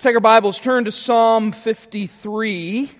Take 0.00 0.14
our 0.14 0.20
Bibles, 0.20 0.60
turn 0.60 0.86
to 0.86 0.92
Psalm 0.92 1.52
53. 1.52 2.90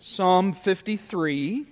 Psalm 0.00 0.52
53. 0.52 1.66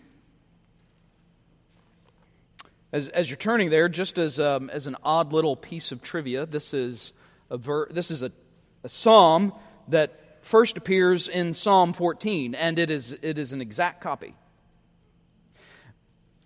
As, 2.93 3.09
as 3.09 3.29
you're 3.29 3.37
turning 3.37 3.71
there, 3.71 3.89
just 3.89 4.17
as, 4.19 4.39
um, 4.39 4.71
as 4.71 4.87
an 4.87 4.97
odd 5.03 5.33
little 5.33 5.57
piece 5.57 5.91
of 5.91 6.01
trivia, 6.01 6.47
this 6.47 6.75
is 6.75 7.11
a, 7.51 7.57
ver- 7.57 7.89
this 7.91 8.13
is 8.13 8.23
a, 8.23 8.31
a 8.85 8.89
psalm 8.89 9.53
that 9.89 10.39
first 10.43 10.77
appears 10.77 11.27
in 11.27 11.53
Psalm 11.53 11.93
14, 11.93 12.55
and 12.55 12.79
it 12.79 12.91
is, 12.91 13.19
it 13.21 13.37
is 13.37 13.53
an 13.53 13.61
exact 13.61 14.01
copy. 14.01 14.37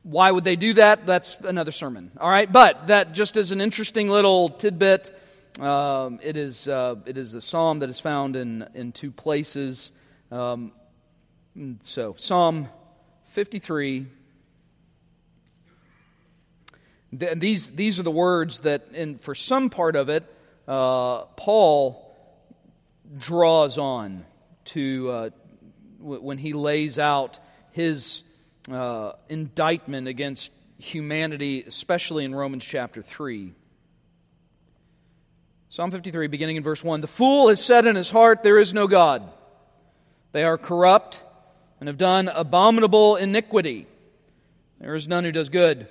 Why 0.04 0.30
would 0.30 0.44
they 0.44 0.56
do 0.56 0.72
that? 0.72 1.04
That's 1.04 1.36
another 1.40 1.72
sermon. 1.72 2.12
All 2.18 2.30
right, 2.30 2.50
but 2.50 2.86
that 2.86 3.12
just 3.12 3.36
is 3.36 3.52
an 3.52 3.60
interesting 3.60 4.08
little 4.08 4.48
tidbit, 4.48 5.14
um, 5.60 6.20
it, 6.22 6.36
is, 6.36 6.68
uh, 6.68 6.96
it 7.06 7.16
is 7.16 7.34
a 7.34 7.40
psalm 7.40 7.80
that 7.80 7.88
is 7.88 7.98
found 7.98 8.36
in, 8.36 8.68
in 8.74 8.92
two 8.92 9.10
places. 9.10 9.90
Um, 10.30 10.72
so, 11.82 12.14
Psalm 12.16 12.68
53. 13.32 14.06
These, 17.12 17.70
these 17.72 17.98
are 17.98 18.02
the 18.02 18.10
words 18.10 18.60
that, 18.60 18.88
in, 18.92 19.16
for 19.16 19.34
some 19.34 19.70
part 19.70 19.96
of 19.96 20.08
it, 20.08 20.24
uh, 20.68 21.22
Paul 21.36 22.14
draws 23.16 23.78
on 23.78 24.24
to 24.66 25.10
uh, 25.10 25.30
when 25.98 26.38
he 26.38 26.52
lays 26.52 26.98
out 26.98 27.38
his 27.72 28.22
uh, 28.70 29.12
indictment 29.28 30.06
against 30.06 30.52
humanity, 30.78 31.64
especially 31.66 32.24
in 32.24 32.34
Romans 32.34 32.64
chapter 32.64 33.02
3. 33.02 33.52
Psalm 35.70 35.90
53, 35.90 36.28
beginning 36.28 36.56
in 36.56 36.62
verse 36.62 36.82
1 36.82 37.02
The 37.02 37.06
fool 37.06 37.48
has 37.48 37.62
said 37.62 37.84
in 37.84 37.94
his 37.94 38.08
heart, 38.08 38.42
There 38.42 38.58
is 38.58 38.72
no 38.72 38.86
God. 38.86 39.30
They 40.32 40.44
are 40.44 40.56
corrupt 40.56 41.22
and 41.78 41.88
have 41.88 41.98
done 41.98 42.28
abominable 42.28 43.16
iniquity. 43.16 43.86
There 44.80 44.94
is 44.94 45.08
none 45.08 45.24
who 45.24 45.32
does 45.32 45.50
good. 45.50 45.86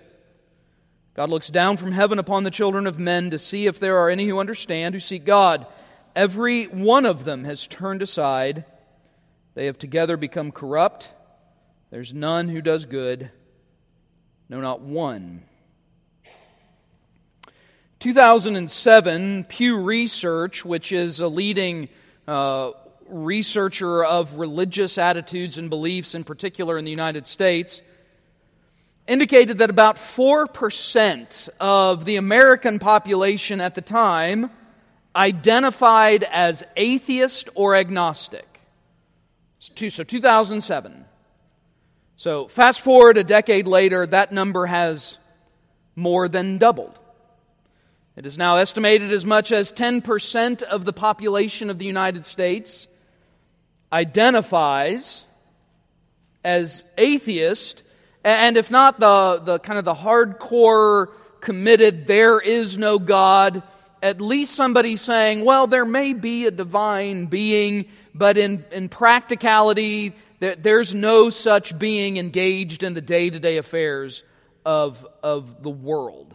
God 1.13 1.29
looks 1.29 1.49
down 1.49 1.77
from 1.77 1.91
heaven 1.91 2.17
upon 2.17 2.43
the 2.43 2.51
children 2.51 2.87
of 2.87 2.99
men 2.99 3.31
to 3.31 3.39
see 3.39 3.67
if 3.67 3.79
there 3.79 3.97
are 3.99 4.09
any 4.09 4.27
who 4.27 4.39
understand, 4.39 4.95
who 4.95 4.99
seek 4.99 5.25
God. 5.25 5.67
Every 6.15 6.65
one 6.65 7.05
of 7.05 7.23
them 7.23 7.43
has 7.43 7.67
turned 7.67 8.01
aside. 8.01 8.65
They 9.53 9.67
have 9.67 9.77
together 9.77 10.17
become 10.17 10.51
corrupt. 10.51 11.11
There's 11.91 12.13
none 12.13 12.49
who 12.49 12.61
does 12.61 12.85
good, 12.85 13.31
no, 14.49 14.59
not 14.59 14.81
one. 14.81 15.43
2007, 18.07 19.43
Pew 19.49 19.81
Research, 19.81 20.63
which 20.63 20.93
is 20.93 21.19
a 21.19 21.27
leading 21.27 21.89
uh, 22.25 22.71
researcher 23.09 24.01
of 24.05 24.39
religious 24.39 24.97
attitudes 24.97 25.57
and 25.57 25.69
beliefs, 25.69 26.15
in 26.15 26.23
particular 26.23 26.77
in 26.77 26.85
the 26.85 26.89
United 26.89 27.27
States, 27.27 27.81
indicated 29.09 29.57
that 29.57 29.69
about 29.69 29.97
4% 29.97 31.49
of 31.59 32.05
the 32.05 32.15
American 32.15 32.79
population 32.79 33.59
at 33.59 33.75
the 33.75 33.81
time 33.81 34.51
identified 35.13 36.23
as 36.23 36.63
atheist 36.77 37.49
or 37.55 37.75
agnostic. 37.75 38.61
So, 39.59 40.05
2007. 40.05 41.03
So, 42.15 42.47
fast 42.47 42.79
forward 42.79 43.17
a 43.17 43.25
decade 43.25 43.67
later, 43.67 44.07
that 44.07 44.31
number 44.31 44.65
has 44.65 45.17
more 45.97 46.29
than 46.29 46.57
doubled. 46.57 46.97
It 48.17 48.25
is 48.25 48.35
now 48.35 48.57
estimated 48.57 49.11
as 49.11 49.27
much 49.27 49.51
as 49.51 49.71
10% 49.71 50.63
of 50.63 50.85
the 50.85 50.91
population 50.91 51.69
of 51.69 51.77
the 51.77 51.85
United 51.85 52.25
States 52.25 52.87
identifies 53.93 55.23
as 56.43 56.83
atheist, 56.97 57.83
and 58.23 58.57
if 58.57 58.71
not 58.71 58.99
the, 58.99 59.39
the 59.45 59.59
kind 59.59 59.77
of 59.77 59.85
the 59.85 59.93
hardcore 59.93 61.09
committed, 61.41 62.07
there 62.07 62.39
is 62.39 62.75
no 62.75 62.97
God, 62.97 63.61
at 64.01 64.19
least 64.19 64.55
somebody 64.55 64.95
saying, 64.95 65.45
well, 65.45 65.67
there 65.67 65.85
may 65.85 66.13
be 66.13 66.47
a 66.47 66.51
divine 66.51 67.27
being, 67.27 67.85
but 68.15 68.35
in, 68.39 68.65
in 68.71 68.89
practicality, 68.89 70.15
there's 70.39 70.95
no 70.95 71.29
such 71.29 71.77
being 71.77 72.17
engaged 72.17 72.81
in 72.81 72.95
the 72.95 73.01
day 73.01 73.29
to 73.29 73.39
day 73.39 73.57
affairs 73.57 74.23
of, 74.65 75.05
of 75.21 75.61
the 75.61 75.69
world. 75.69 76.26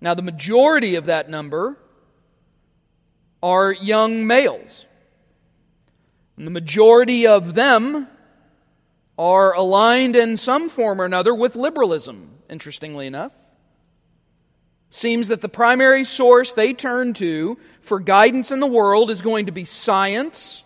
Now, 0.00 0.14
the 0.14 0.22
majority 0.22 0.94
of 0.94 1.06
that 1.06 1.28
number 1.28 1.76
are 3.42 3.72
young 3.72 4.26
males. 4.26 4.86
And 6.36 6.46
the 6.46 6.50
majority 6.50 7.26
of 7.26 7.54
them 7.54 8.06
are 9.18 9.52
aligned 9.54 10.14
in 10.14 10.36
some 10.36 10.68
form 10.68 11.00
or 11.00 11.04
another 11.04 11.34
with 11.34 11.56
liberalism, 11.56 12.30
interestingly 12.48 13.06
enough. 13.06 13.32
Seems 14.90 15.28
that 15.28 15.40
the 15.40 15.48
primary 15.48 16.04
source 16.04 16.52
they 16.52 16.72
turn 16.72 17.12
to 17.14 17.58
for 17.80 17.98
guidance 17.98 18.50
in 18.50 18.60
the 18.60 18.66
world 18.66 19.10
is 19.10 19.20
going 19.20 19.46
to 19.46 19.52
be 19.52 19.64
science 19.64 20.64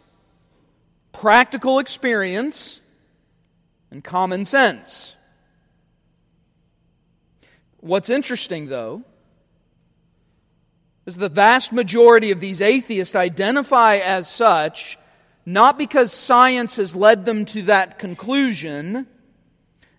practical 1.13 1.79
experience, 1.79 2.81
and 3.91 4.03
common 4.03 4.45
sense. 4.45 5.17
What's 7.79 8.11
interesting, 8.11 8.67
though, 8.67 9.05
is 11.07 11.17
the 11.17 11.29
vast 11.29 11.73
majority 11.73 12.31
of 12.31 12.41
these 12.41 12.61
atheists 12.61 13.15
identify 13.15 13.97
as 13.97 14.29
such 14.29 14.99
not 15.45 15.77
because 15.77 16.13
science 16.13 16.77
has 16.77 16.95
led 16.95 17.27
them 17.27 17.45
to 17.47 17.63
that 17.63 17.99
conclusion, 17.99 19.07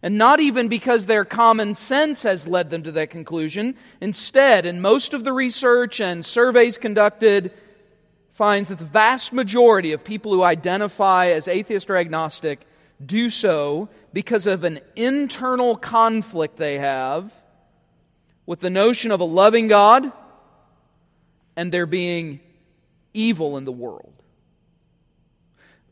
and 0.01 0.17
not 0.17 0.39
even 0.39 0.67
because 0.67 1.05
their 1.05 1.25
common 1.25 1.75
sense 1.75 2.23
has 2.23 2.47
led 2.47 2.69
them 2.69 2.83
to 2.83 2.91
that 2.93 3.09
conclusion. 3.09 3.75
Instead, 3.99 4.65
in 4.65 4.79
most 4.81 5.13
of 5.13 5.23
the 5.23 5.33
research 5.33 5.99
and 5.99 6.25
surveys 6.25 6.77
conducted, 6.77 7.51
finds 8.31 8.69
that 8.69 8.79
the 8.79 8.85
vast 8.85 9.33
majority 9.33 9.91
of 9.91 10.03
people 10.03 10.31
who 10.31 10.43
identify 10.43 11.27
as 11.27 11.47
atheist 11.47 11.89
or 11.89 11.97
agnostic 11.97 12.65
do 13.05 13.29
so 13.29 13.89
because 14.13 14.47
of 14.47 14.63
an 14.63 14.79
internal 14.95 15.75
conflict 15.75 16.57
they 16.57 16.79
have 16.79 17.33
with 18.45 18.59
the 18.59 18.69
notion 18.69 19.11
of 19.11 19.19
a 19.19 19.25
loving 19.25 19.67
God 19.67 20.11
and 21.55 21.71
there 21.71 21.85
being 21.85 22.39
evil 23.13 23.57
in 23.57 23.65
the 23.65 23.71
world. 23.71 24.13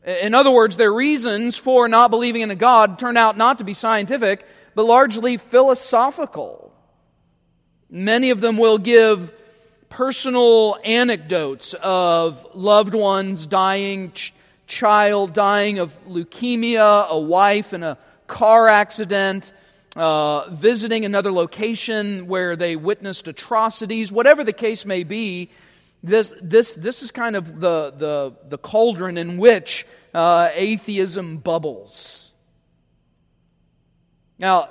In 0.04 0.34
other 0.34 0.50
words, 0.50 0.76
their 0.76 0.92
reasons 0.92 1.56
for 1.56 1.86
not 1.88 2.10
believing 2.10 2.42
in 2.42 2.50
a 2.50 2.56
God 2.56 2.98
turn 2.98 3.16
out 3.16 3.36
not 3.36 3.58
to 3.58 3.64
be 3.64 3.74
scientific, 3.74 4.44
but 4.74 4.84
largely 4.84 5.36
philosophical. 5.36 6.72
Many 7.88 8.30
of 8.30 8.40
them 8.40 8.56
will 8.56 8.78
give 8.78 9.32
personal 9.90 10.78
anecdotes 10.84 11.74
of 11.74 12.46
loved 12.54 12.94
ones 12.94 13.46
dying, 13.46 14.10
ch- 14.12 14.32
child 14.66 15.34
dying 15.34 15.78
of 15.78 15.94
leukemia, 16.06 17.06
a 17.08 17.18
wife 17.18 17.72
in 17.72 17.82
a 17.82 17.98
car 18.26 18.68
accident, 18.68 19.52
uh, 19.96 20.48
visiting 20.50 21.04
another 21.04 21.30
location 21.30 22.26
where 22.26 22.56
they 22.56 22.76
witnessed 22.76 23.28
atrocities, 23.28 24.10
whatever 24.10 24.44
the 24.44 24.52
case 24.52 24.86
may 24.86 25.04
be. 25.04 25.50
This, 26.02 26.34
this, 26.42 26.74
this 26.74 27.02
is 27.02 27.12
kind 27.12 27.36
of 27.36 27.60
the, 27.60 27.92
the, 27.96 28.34
the 28.48 28.58
cauldron 28.58 29.16
in 29.18 29.36
which 29.36 29.86
uh, 30.14 30.48
atheism 30.54 31.36
bubbles. 31.36 32.32
Now, 34.38 34.68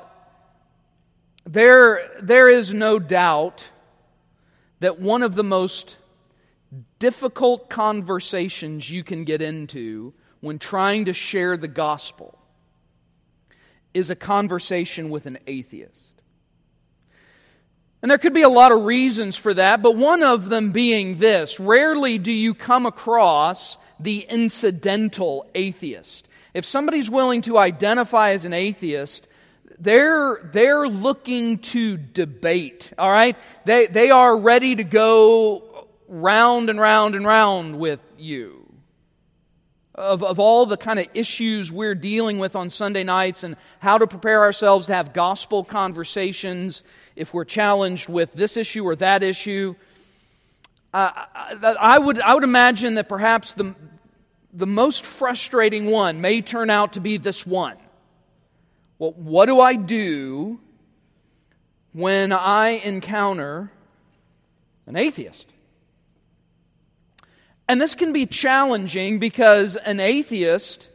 there, 1.46 2.12
there 2.22 2.50
is 2.50 2.74
no 2.74 3.00
doubt 3.00 3.68
that 4.80 5.00
one 5.00 5.24
of 5.24 5.36
the 5.36 5.44
most 5.44 5.98
difficult 7.00 7.70
conversations 7.70 8.90
you 8.90 9.04
can 9.04 9.24
get 9.24 9.42
into 9.42 10.14
when 10.40 10.58
trying 10.60 11.06
to 11.06 11.14
share 11.14 11.56
the 11.58 11.68
gospel 11.68 12.41
is 13.94 14.10
a 14.10 14.16
conversation 14.16 15.10
with 15.10 15.26
an 15.26 15.38
atheist. 15.48 16.12
And 18.02 18.10
there 18.10 18.18
could 18.18 18.34
be 18.34 18.42
a 18.42 18.50
lot 18.50 18.72
of 18.72 18.84
reasons 18.84 19.38
for 19.38 19.54
that, 19.54 19.82
but 19.82 19.96
one 19.96 20.24
of 20.24 20.50
them 20.50 20.72
being 20.72 21.20
this 21.20 21.60
rarely 21.60 22.18
do 22.18 22.32
you 22.32 22.54
come 22.54 22.86
across 22.86 23.78
the 24.00 24.26
incidental 24.28 25.48
atheist. 25.54 26.28
If 26.54 26.66
somebody's 26.66 27.10
willing 27.10 27.42
to 27.44 27.58
identify 27.58 28.32
as 28.32 28.46
an 28.46 28.54
atheist, 28.54 29.28
they're, 29.78 30.40
they're 30.52 30.88
looking 30.88 31.60
to 31.60 31.98
debate, 31.98 32.92
all 32.98 33.10
right? 33.10 33.38
They, 33.66 33.88
they 33.88 34.10
are 34.10 34.36
ready 34.38 34.76
to 34.76 34.84
go 34.84 35.88
round 36.08 36.70
and 36.70 36.80
round 36.80 37.16
and 37.16 37.26
round 37.26 37.80
with 37.80 38.00
you. 38.18 38.61
Of, 40.02 40.24
of 40.24 40.40
all 40.40 40.66
the 40.66 40.78
kind 40.78 40.98
of 41.00 41.06
issues 41.14 41.72
we're 41.72 41.94
dealing 41.94 42.40
with 42.40 42.56
on 42.56 42.72
Sunday 42.72 43.04
nights 43.04 43.44
and 43.44 43.56
how 43.78 44.00
to 44.00 44.08
prepare 44.08 44.42
ourselves 44.42 44.88
to 44.88 44.96
have 44.96 45.14
gospel 45.14 45.64
conversations 45.64 46.84
if 47.16 47.36
we're 47.36 47.46
challenged 47.46 48.10
with 48.10 48.34
this 48.34 48.58
issue 48.58 48.84
or 48.84 48.96
that 48.96 49.22
issue, 49.22 49.76
I, 50.92 51.28
I, 51.80 52.00
would, 52.00 52.20
I 52.20 52.34
would 52.34 52.44
imagine 52.44 52.96
that 52.96 53.10
perhaps 53.10 53.54
the, 53.54 53.76
the 54.52 54.66
most 54.66 55.06
frustrating 55.06 55.86
one 55.86 56.20
may 56.20 56.42
turn 56.42 56.72
out 56.72 56.94
to 56.94 57.00
be 57.00 57.18
this 57.18 57.46
one. 57.46 57.78
Well, 58.98 59.12
what 59.12 59.46
do 59.46 59.60
I 59.60 59.76
do 59.76 60.60
when 61.94 62.32
I 62.34 62.70
encounter 62.84 63.72
an 64.88 64.96
atheist? 64.96 65.54
And 67.72 67.80
this 67.80 67.96
can 67.96 68.12
be 68.12 68.26
challenging 68.26 69.18
because 69.18 69.78
an 69.78 70.02
atheist 70.02 70.90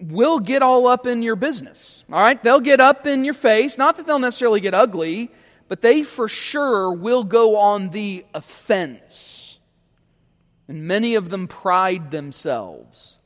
will 0.00 0.40
get 0.40 0.60
all 0.60 0.88
up 0.88 1.06
in 1.06 1.22
your 1.22 1.36
business. 1.36 2.04
All 2.12 2.18
right? 2.18 2.42
They'll 2.42 2.58
get 2.58 2.80
up 2.80 3.06
in 3.06 3.24
your 3.24 3.32
face. 3.32 3.78
Not 3.78 3.96
that 3.96 4.08
they'll 4.08 4.18
necessarily 4.18 4.58
get 4.58 4.74
ugly, 4.74 5.30
but 5.68 5.82
they 5.82 6.02
for 6.02 6.28
sure 6.28 6.92
will 6.92 7.22
go 7.22 7.58
on 7.58 7.90
the 7.90 8.26
offense. 8.34 9.60
And 10.66 10.88
many 10.88 11.14
of 11.14 11.30
them 11.30 11.46
pride 11.46 12.10
themselves 12.10 13.20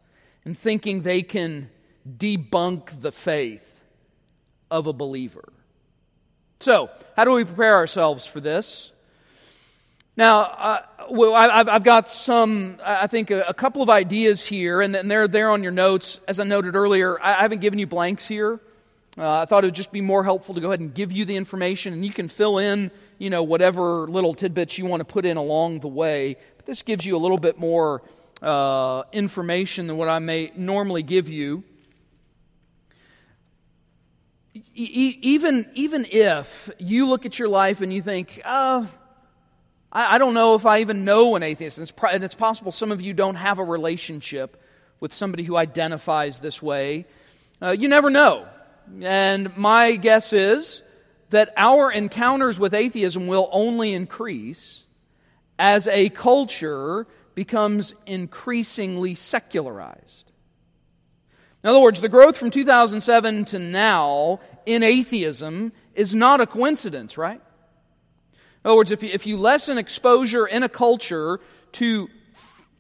in 0.45 0.53
thinking 0.53 1.01
they 1.01 1.23
can 1.23 1.71
debunk 2.07 3.01
the 3.01 3.13
faith 3.13 3.81
of 4.71 4.87
a 4.87 4.93
believer. 4.93 5.55
So, 6.61 6.91
how 7.17 7.25
do 7.25 7.33
we 7.33 7.45
prepare 7.45 7.77
ourselves 7.77 8.27
for 8.27 8.41
this? 8.41 8.93
Now, 10.19 10.41
uh, 10.41 10.83
well, 11.11 11.33
I've, 11.33 11.69
I've, 11.69 11.85
got 11.85 12.09
some, 12.09 12.81
I 12.85 13.07
think, 13.07 13.31
a, 13.31 13.43
a, 13.43 13.55
couple 13.55 13.83
of 13.83 13.89
ideas 13.89 14.45
here, 14.45 14.81
and 14.81 14.93
they're 14.93 15.29
there 15.29 15.49
on 15.49 15.63
your 15.63 15.71
notes. 15.71 16.19
As 16.27 16.41
I 16.41 16.45
noted 16.45 16.75
earlier, 16.75 17.23
I 17.23 17.35
haven't 17.35 17.61
given 17.61 17.79
you 17.79 17.87
blanks 17.87 18.27
here. 18.27 18.59
Uh, 19.17 19.43
I 19.43 19.45
thought 19.45 19.63
it 19.63 19.69
would 19.69 19.77
just 19.77 19.93
be 19.93 20.01
more 20.01 20.25
helpful 20.25 20.57
to 20.57 20.61
go 20.61 20.71
ahead 20.71 20.81
and 20.81 20.93
give 20.93 21.13
you 21.13 21.25
the 21.25 21.37
information, 21.37 21.93
and 21.93 22.05
you 22.05 22.11
can 22.11 22.27
fill 22.27 22.59
in, 22.59 22.91
you 23.19 23.31
know, 23.31 23.45
whatever 23.45 24.09
little 24.09 24.35
tidbits 24.35 24.77
you 24.77 24.87
want 24.87 25.03
to 25.03 25.05
put 25.05 25.25
in 25.25 25.37
along 25.37 25.79
the 25.81 25.89
way. 25.89 26.37
But 26.57 26.67
this 26.67 26.83
gives 26.83 27.07
you 27.07 27.15
a 27.15 27.21
little 27.21 27.39
bit 27.39 27.57
more 27.57 28.03
uh, 28.43 29.05
information 29.13 29.87
than 29.87 29.99
what 29.99 30.09
I 30.09 30.19
may 30.19 30.51
normally 30.57 31.05
give 31.05 31.29
you. 31.29 31.63
E- 34.53 35.19
even, 35.23 35.71
even 35.75 36.05
if 36.11 36.71
you 36.81 37.07
look 37.07 37.25
at 37.25 37.39
your 37.39 37.47
life 37.47 37.83
and 37.83 37.93
you 37.93 38.03
think, 38.03 38.43
oh, 38.45 38.89
I, 39.93 40.17
I 40.17 40.19
don't 40.19 40.35
know 40.35 40.55
if 40.55 40.67
I 40.67 40.81
even 40.81 41.05
know 41.05 41.37
an 41.37 41.43
atheist. 41.43 41.79
And 41.79 41.89
it's, 41.89 42.03
and 42.11 42.25
it's 42.25 42.35
possible 42.35 42.73
some 42.73 42.93
of 42.93 43.01
you 43.01 43.15
don't 43.15 43.37
have 43.37 43.59
a 43.59 43.65
relationship 43.65 44.63
with 45.01 45.15
somebody 45.15 45.45
who 45.45 45.57
identifies 45.57 46.41
this 46.41 46.63
way. 46.63 47.07
Uh, 47.61 47.71
you 47.71 47.89
never 47.89 48.11
know. 48.11 48.47
And 49.01 49.57
my 49.57 49.97
guess 49.97 50.33
is 50.33 50.83
that 51.31 51.53
our 51.57 51.93
encounters 51.93 52.59
with 52.59 52.75
atheism 52.75 53.27
will 53.27 53.49
only 53.53 53.93
increase 53.95 54.85
as 55.59 55.87
a 55.89 56.09
culture 56.09 57.07
becomes 57.35 57.95
increasingly 58.07 59.15
secularized. 59.15 60.33
In 61.63 61.71
other 61.71 61.81
words, 61.81 62.01
the 62.01 62.09
growth 62.09 62.37
from 62.37 62.51
2007 62.51 63.45
to 63.47 63.59
now 63.59 64.41
in 64.65 64.83
atheism 64.83 65.73
is 65.95 66.15
not 66.15 66.41
a 66.41 66.47
coincidence, 66.47 67.19
right? 67.19 67.41
In 68.69 68.73
other 68.73 68.77
words, 68.81 68.91
if 68.91 69.03
you, 69.03 69.09
if 69.11 69.27
you 69.27 69.39
lessen 69.39 69.79
exposure 69.79 70.47
in 70.47 70.63
a 70.63 70.69
culture 70.69 71.41
to 71.73 72.11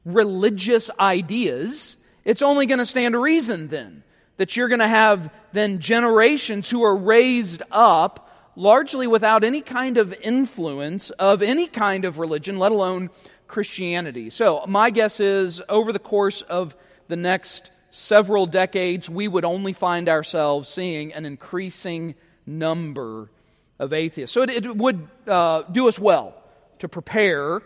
religious 0.04 0.90
ideas, 1.00 1.96
it's 2.26 2.42
only 2.42 2.66
going 2.66 2.78
to 2.78 2.84
stand 2.84 3.14
to 3.14 3.18
reason 3.18 3.68
then 3.68 4.02
that 4.36 4.54
you're 4.54 4.68
going 4.68 4.80
to 4.80 4.86
have 4.86 5.32
then 5.54 5.78
generations 5.78 6.68
who 6.68 6.82
are 6.82 6.94
raised 6.94 7.62
up 7.70 8.30
largely 8.54 9.06
without 9.06 9.44
any 9.44 9.62
kind 9.62 9.96
of 9.96 10.12
influence 10.20 11.08
of 11.08 11.40
any 11.40 11.66
kind 11.66 12.04
of 12.04 12.18
religion, 12.18 12.58
let 12.58 12.70
alone 12.70 13.08
Christianity. 13.46 14.28
So, 14.28 14.64
my 14.66 14.90
guess 14.90 15.20
is 15.20 15.62
over 15.70 15.90
the 15.90 15.98
course 15.98 16.42
of 16.42 16.76
the 17.06 17.16
next 17.16 17.70
several 17.88 18.44
decades, 18.44 19.08
we 19.08 19.26
would 19.26 19.46
only 19.46 19.72
find 19.72 20.10
ourselves 20.10 20.68
seeing 20.68 21.14
an 21.14 21.24
increasing 21.24 22.14
number 22.44 23.30
of 23.78 23.92
atheists. 23.92 24.34
So 24.34 24.42
it, 24.42 24.50
it 24.50 24.76
would 24.76 25.06
uh, 25.26 25.62
do 25.62 25.88
us 25.88 25.98
well 25.98 26.34
to 26.80 26.88
prepare 26.88 27.62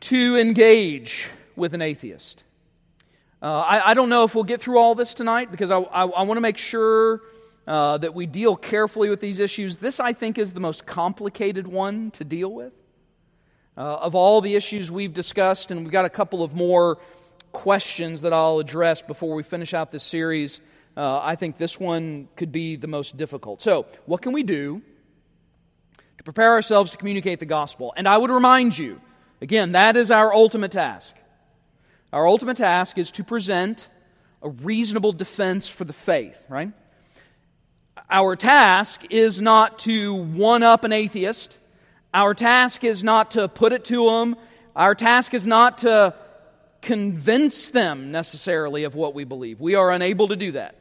to 0.00 0.36
engage 0.36 1.28
with 1.56 1.74
an 1.74 1.82
atheist. 1.82 2.44
Uh, 3.40 3.60
I, 3.60 3.90
I, 3.90 3.94
don't 3.94 4.08
know 4.08 4.24
if 4.24 4.34
we'll 4.34 4.44
get 4.44 4.60
through 4.60 4.78
all 4.78 4.94
this 4.94 5.14
tonight 5.14 5.50
because 5.50 5.70
I, 5.70 5.78
I, 5.78 6.04
I 6.06 6.22
want 6.22 6.36
to 6.36 6.40
make 6.40 6.56
sure 6.56 7.20
uh, 7.66 7.98
that 7.98 8.14
we 8.14 8.26
deal 8.26 8.56
carefully 8.56 9.10
with 9.10 9.20
these 9.20 9.38
issues. 9.38 9.76
This, 9.78 10.00
I 10.00 10.12
think, 10.12 10.38
is 10.38 10.52
the 10.52 10.60
most 10.60 10.86
complicated 10.86 11.66
one 11.66 12.10
to 12.12 12.24
deal 12.24 12.52
with. 12.52 12.72
Uh, 13.76 13.80
of 13.80 14.14
all 14.14 14.40
the 14.40 14.54
issues 14.54 14.90
we've 14.90 15.14
discussed, 15.14 15.70
and 15.70 15.82
we've 15.82 15.92
got 15.92 16.04
a 16.04 16.10
couple 16.10 16.42
of 16.42 16.54
more 16.54 16.98
questions 17.52 18.20
that 18.20 18.32
I'll 18.32 18.58
address 18.58 19.02
before 19.02 19.34
we 19.34 19.42
finish 19.42 19.72
out 19.72 19.90
this 19.90 20.02
series, 20.02 20.60
uh, 20.96 21.20
I 21.22 21.36
think 21.36 21.56
this 21.56 21.80
one 21.80 22.28
could 22.36 22.52
be 22.52 22.76
the 22.76 22.86
most 22.86 23.16
difficult. 23.16 23.62
So, 23.62 23.86
what 24.04 24.20
can 24.20 24.32
we 24.32 24.42
do 24.42 24.82
to 26.22 26.24
prepare 26.24 26.52
ourselves 26.52 26.92
to 26.92 26.96
communicate 26.96 27.40
the 27.40 27.46
gospel. 27.46 27.92
And 27.96 28.06
I 28.06 28.16
would 28.16 28.30
remind 28.30 28.78
you, 28.78 29.00
again, 29.40 29.72
that 29.72 29.96
is 29.96 30.12
our 30.12 30.32
ultimate 30.32 30.70
task. 30.70 31.16
Our 32.12 32.28
ultimate 32.28 32.58
task 32.58 32.96
is 32.96 33.10
to 33.12 33.24
present 33.24 33.88
a 34.40 34.48
reasonable 34.48 35.12
defense 35.12 35.68
for 35.68 35.82
the 35.82 35.92
faith, 35.92 36.40
right? 36.48 36.70
Our 38.08 38.36
task 38.36 39.02
is 39.10 39.40
not 39.40 39.80
to 39.80 40.14
one 40.14 40.62
up 40.62 40.84
an 40.84 40.92
atheist. 40.92 41.58
Our 42.14 42.34
task 42.34 42.84
is 42.84 43.02
not 43.02 43.32
to 43.32 43.48
put 43.48 43.72
it 43.72 43.84
to 43.86 44.08
them. 44.10 44.36
Our 44.76 44.94
task 44.94 45.34
is 45.34 45.44
not 45.44 45.78
to 45.78 46.14
convince 46.82 47.70
them 47.70 48.12
necessarily 48.12 48.84
of 48.84 48.94
what 48.94 49.12
we 49.12 49.24
believe. 49.24 49.60
We 49.60 49.74
are 49.74 49.90
unable 49.90 50.28
to 50.28 50.36
do 50.36 50.52
that. 50.52 50.76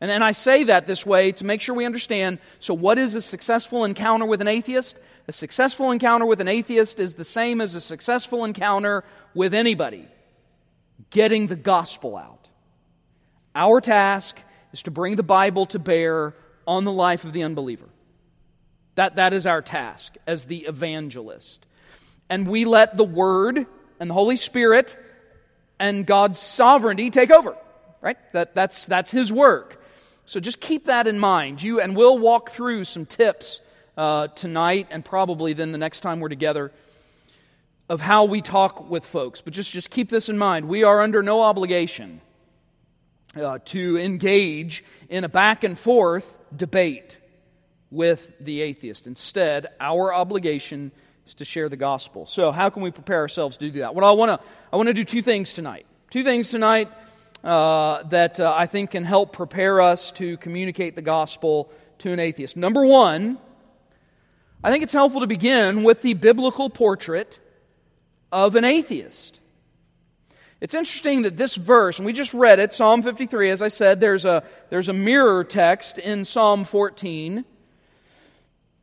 And, 0.00 0.10
and 0.10 0.22
I 0.22 0.32
say 0.32 0.64
that 0.64 0.86
this 0.86 1.04
way 1.04 1.32
to 1.32 1.44
make 1.44 1.60
sure 1.60 1.74
we 1.74 1.84
understand. 1.84 2.38
So, 2.60 2.74
what 2.74 2.98
is 2.98 3.14
a 3.14 3.22
successful 3.22 3.84
encounter 3.84 4.26
with 4.26 4.40
an 4.40 4.48
atheist? 4.48 4.98
A 5.26 5.32
successful 5.32 5.90
encounter 5.90 6.24
with 6.24 6.40
an 6.40 6.48
atheist 6.48 6.98
is 7.00 7.14
the 7.14 7.24
same 7.24 7.60
as 7.60 7.74
a 7.74 7.80
successful 7.80 8.44
encounter 8.44 9.04
with 9.34 9.52
anybody 9.52 10.06
getting 11.10 11.46
the 11.46 11.56
gospel 11.56 12.16
out. 12.16 12.48
Our 13.54 13.80
task 13.80 14.38
is 14.72 14.82
to 14.84 14.90
bring 14.90 15.16
the 15.16 15.22
Bible 15.22 15.66
to 15.66 15.78
bear 15.78 16.34
on 16.66 16.84
the 16.84 16.92
life 16.92 17.24
of 17.24 17.32
the 17.32 17.42
unbeliever. 17.42 17.88
That, 18.94 19.16
that 19.16 19.32
is 19.32 19.46
our 19.46 19.62
task 19.62 20.16
as 20.26 20.46
the 20.46 20.66
evangelist. 20.66 21.64
And 22.28 22.48
we 22.48 22.64
let 22.64 22.96
the 22.96 23.04
Word 23.04 23.66
and 24.00 24.10
the 24.10 24.14
Holy 24.14 24.36
Spirit 24.36 24.96
and 25.78 26.04
God's 26.06 26.38
sovereignty 26.38 27.10
take 27.10 27.30
over, 27.30 27.56
right? 28.00 28.16
That, 28.32 28.54
that's, 28.54 28.86
that's 28.86 29.10
His 29.10 29.32
work. 29.32 29.80
So 30.28 30.40
just 30.40 30.60
keep 30.60 30.84
that 30.84 31.06
in 31.06 31.18
mind. 31.18 31.62
You 31.62 31.80
and 31.80 31.96
we'll 31.96 32.18
walk 32.18 32.50
through 32.50 32.84
some 32.84 33.06
tips 33.06 33.62
uh, 33.96 34.26
tonight 34.26 34.88
and 34.90 35.02
probably 35.02 35.54
then 35.54 35.72
the 35.72 35.78
next 35.78 36.00
time 36.00 36.20
we're 36.20 36.28
together 36.28 36.70
of 37.88 38.02
how 38.02 38.26
we 38.26 38.42
talk 38.42 38.90
with 38.90 39.06
folks. 39.06 39.40
But 39.40 39.54
just, 39.54 39.70
just 39.70 39.88
keep 39.88 40.10
this 40.10 40.28
in 40.28 40.36
mind. 40.36 40.68
We 40.68 40.84
are 40.84 41.00
under 41.00 41.22
no 41.22 41.40
obligation 41.40 42.20
uh, 43.36 43.60
to 43.64 43.96
engage 43.96 44.84
in 45.08 45.24
a 45.24 45.30
back 45.30 45.64
and 45.64 45.78
forth 45.78 46.36
debate 46.54 47.18
with 47.90 48.30
the 48.38 48.60
atheist. 48.60 49.06
Instead, 49.06 49.68
our 49.80 50.12
obligation 50.12 50.92
is 51.26 51.32
to 51.36 51.46
share 51.46 51.70
the 51.70 51.78
gospel. 51.78 52.26
So, 52.26 52.52
how 52.52 52.68
can 52.68 52.82
we 52.82 52.90
prepare 52.90 53.20
ourselves 53.20 53.56
to 53.56 53.70
do 53.70 53.80
that? 53.80 53.94
Well, 53.94 54.04
I 54.04 54.12
want 54.12 54.38
to 54.38 54.46
I 54.70 54.76
want 54.76 54.88
to 54.88 54.94
do 54.94 55.04
two 55.04 55.22
things 55.22 55.54
tonight. 55.54 55.86
Two 56.10 56.22
things 56.22 56.50
tonight 56.50 56.92
uh, 57.44 58.02
that 58.04 58.40
uh, 58.40 58.54
I 58.56 58.66
think 58.66 58.90
can 58.90 59.04
help 59.04 59.32
prepare 59.32 59.80
us 59.80 60.12
to 60.12 60.36
communicate 60.38 60.96
the 60.96 61.02
gospel 61.02 61.70
to 61.98 62.12
an 62.12 62.20
atheist. 62.20 62.56
Number 62.56 62.84
one, 62.84 63.38
I 64.62 64.70
think 64.70 64.82
it's 64.82 64.92
helpful 64.92 65.20
to 65.20 65.26
begin 65.26 65.84
with 65.84 66.02
the 66.02 66.14
biblical 66.14 66.68
portrait 66.68 67.38
of 68.32 68.56
an 68.56 68.64
atheist. 68.64 69.40
It's 70.60 70.74
interesting 70.74 71.22
that 71.22 71.36
this 71.36 71.54
verse, 71.54 71.98
and 71.98 72.06
we 72.06 72.12
just 72.12 72.34
read 72.34 72.58
it, 72.58 72.72
Psalm 72.72 73.02
53, 73.02 73.50
as 73.50 73.62
I 73.62 73.68
said, 73.68 74.00
there's 74.00 74.24
a, 74.24 74.42
there's 74.70 74.88
a 74.88 74.92
mirror 74.92 75.44
text 75.44 75.98
in 75.98 76.24
Psalm 76.24 76.64
14. 76.64 77.44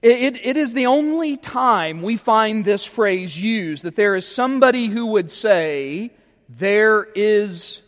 It, 0.02 0.10
it, 0.12 0.46
it 0.46 0.58
is 0.58 0.74
the 0.74 0.86
only 0.86 1.36
time 1.36 2.02
we 2.02 2.16
find 2.16 2.64
this 2.64 2.86
phrase 2.86 3.40
used 3.40 3.84
that 3.84 3.98
there 3.98 4.16
is 4.16 4.26
somebody 4.26 4.86
who 4.86 5.08
would 5.08 5.30
say, 5.30 6.12
There 6.48 7.04
is 7.16 7.82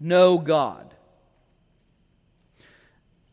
no 0.00 0.38
God. 0.38 0.94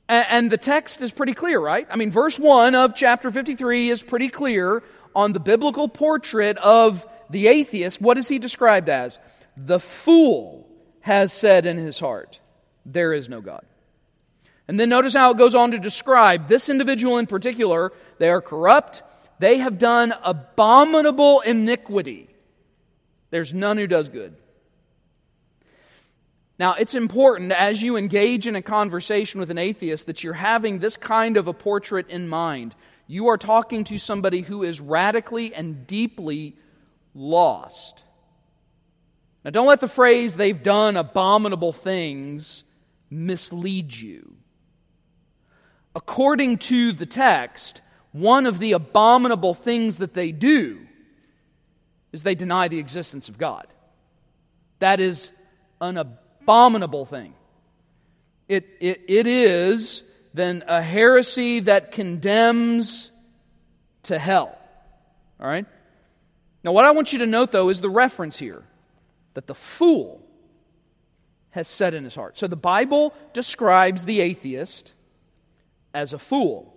And 0.10 0.50
the 0.50 0.58
text 0.58 1.02
is 1.02 1.12
pretty 1.12 1.34
clear, 1.34 1.60
right? 1.60 1.86
I 1.90 1.98
mean, 1.98 2.12
verse 2.12 2.40
1 2.40 2.76
of 2.76 2.96
chapter 2.96 3.30
53 3.30 3.90
is 3.90 4.04
pretty 4.04 4.30
clear 4.30 4.84
on 5.14 5.34
the 5.34 5.40
biblical 5.40 5.90
portrait 5.90 6.58
of 6.60 7.06
the 7.30 7.48
atheist. 7.48 8.02
What 8.02 8.18
is 8.18 8.30
he 8.30 8.40
described 8.40 8.88
as? 8.88 9.20
The 9.58 9.80
fool 9.80 10.70
has 11.02 11.34
said 11.34 11.66
in 11.66 11.78
his 11.78 12.00
heart, 12.00 12.40
There 12.86 13.12
is 13.12 13.28
no 13.28 13.42
God. 13.42 13.66
And 14.70 14.80
then 14.80 14.90
notice 14.90 15.14
how 15.14 15.32
it 15.32 15.38
goes 15.38 15.56
on 15.56 15.72
to 15.72 15.80
describe 15.80 16.48
this 16.48 16.70
individual 16.70 17.18
in 17.18 17.26
particular. 17.26 17.92
They 18.18 18.30
are 18.30 18.42
corrupt, 18.42 19.04
They 19.40 19.58
have 19.58 19.78
done 19.78 20.14
abominable 20.24 21.42
iniquity. 21.42 22.30
There's 23.30 23.54
none 23.54 23.78
who 23.78 23.88
does 23.88 24.08
good. 24.08 24.36
Now, 26.60 26.74
it's 26.74 26.96
important 26.96 27.52
as 27.52 27.84
you 27.84 27.98
engage 27.98 28.48
in 28.48 28.56
a 28.56 28.64
conversation 28.64 29.40
with 29.40 29.52
an 29.52 29.60
atheist 29.60 30.08
that 30.08 30.24
you're 30.24 30.34
having 30.34 30.80
this 30.80 30.98
kind 30.98 31.38
of 31.38 31.48
a 31.48 31.54
portrait 31.54 32.10
in 32.10 32.28
mind. 32.28 32.74
You 33.06 33.28
are 33.28 33.38
talking 33.38 33.84
to 33.86 34.00
somebody 34.00 34.42
who 34.42 34.64
is 34.64 34.82
radically 34.82 35.54
and 35.54 35.86
deeply 35.86 36.56
lost. 37.14 38.04
Now, 39.46 39.52
don't 39.52 39.68
let 39.68 39.82
the 39.82 39.88
phrase 39.88 40.36
they've 40.36 40.62
done 40.62 40.98
abominable 40.98 41.74
things 41.74 42.64
mislead 43.10 43.94
you. 43.94 44.34
According 45.96 46.58
to 46.58 46.92
the 46.92 47.06
text, 47.06 47.82
one 48.12 48.48
of 48.48 48.58
the 48.58 48.72
abominable 48.72 49.54
things 49.54 50.00
that 50.00 50.16
they 50.16 50.32
do 50.32 50.80
is 52.12 52.24
they 52.24 52.36
deny 52.36 52.68
the 52.68 52.80
existence 52.80 53.30
of 53.30 53.38
God. 53.38 53.68
That 54.80 55.00
is 55.00 55.32
an 55.80 55.98
abominable 55.98 56.27
thing. 57.06 57.34
It, 58.48 58.68
it, 58.80 59.02
it 59.08 59.28
is 59.28 60.04
then 60.34 60.64
a 60.68 60.82
heresy 60.82 61.60
that 61.62 61.92
condemns 61.92 63.12
to 64.04 64.18
hell. 64.18 64.58
All 65.40 65.48
right? 65.48 65.66
Now, 66.64 66.72
what 66.72 66.86
I 66.86 66.92
want 66.92 67.14
you 67.14 67.20
to 67.20 67.26
note, 67.26 67.52
though, 67.52 67.70
is 67.70 67.82
the 67.82 67.90
reference 67.90 68.38
here 68.38 68.64
that 69.34 69.48
the 69.48 69.56
fool 69.56 70.22
has 71.52 71.68
said 71.68 71.94
in 71.94 72.04
his 72.04 72.16
heart. 72.16 72.38
So 72.38 72.48
the 72.48 72.56
Bible 72.56 73.14
describes 73.34 74.06
the 74.06 74.22
atheist 74.22 74.94
as 75.94 76.14
a 76.14 76.20
fool. 76.20 76.74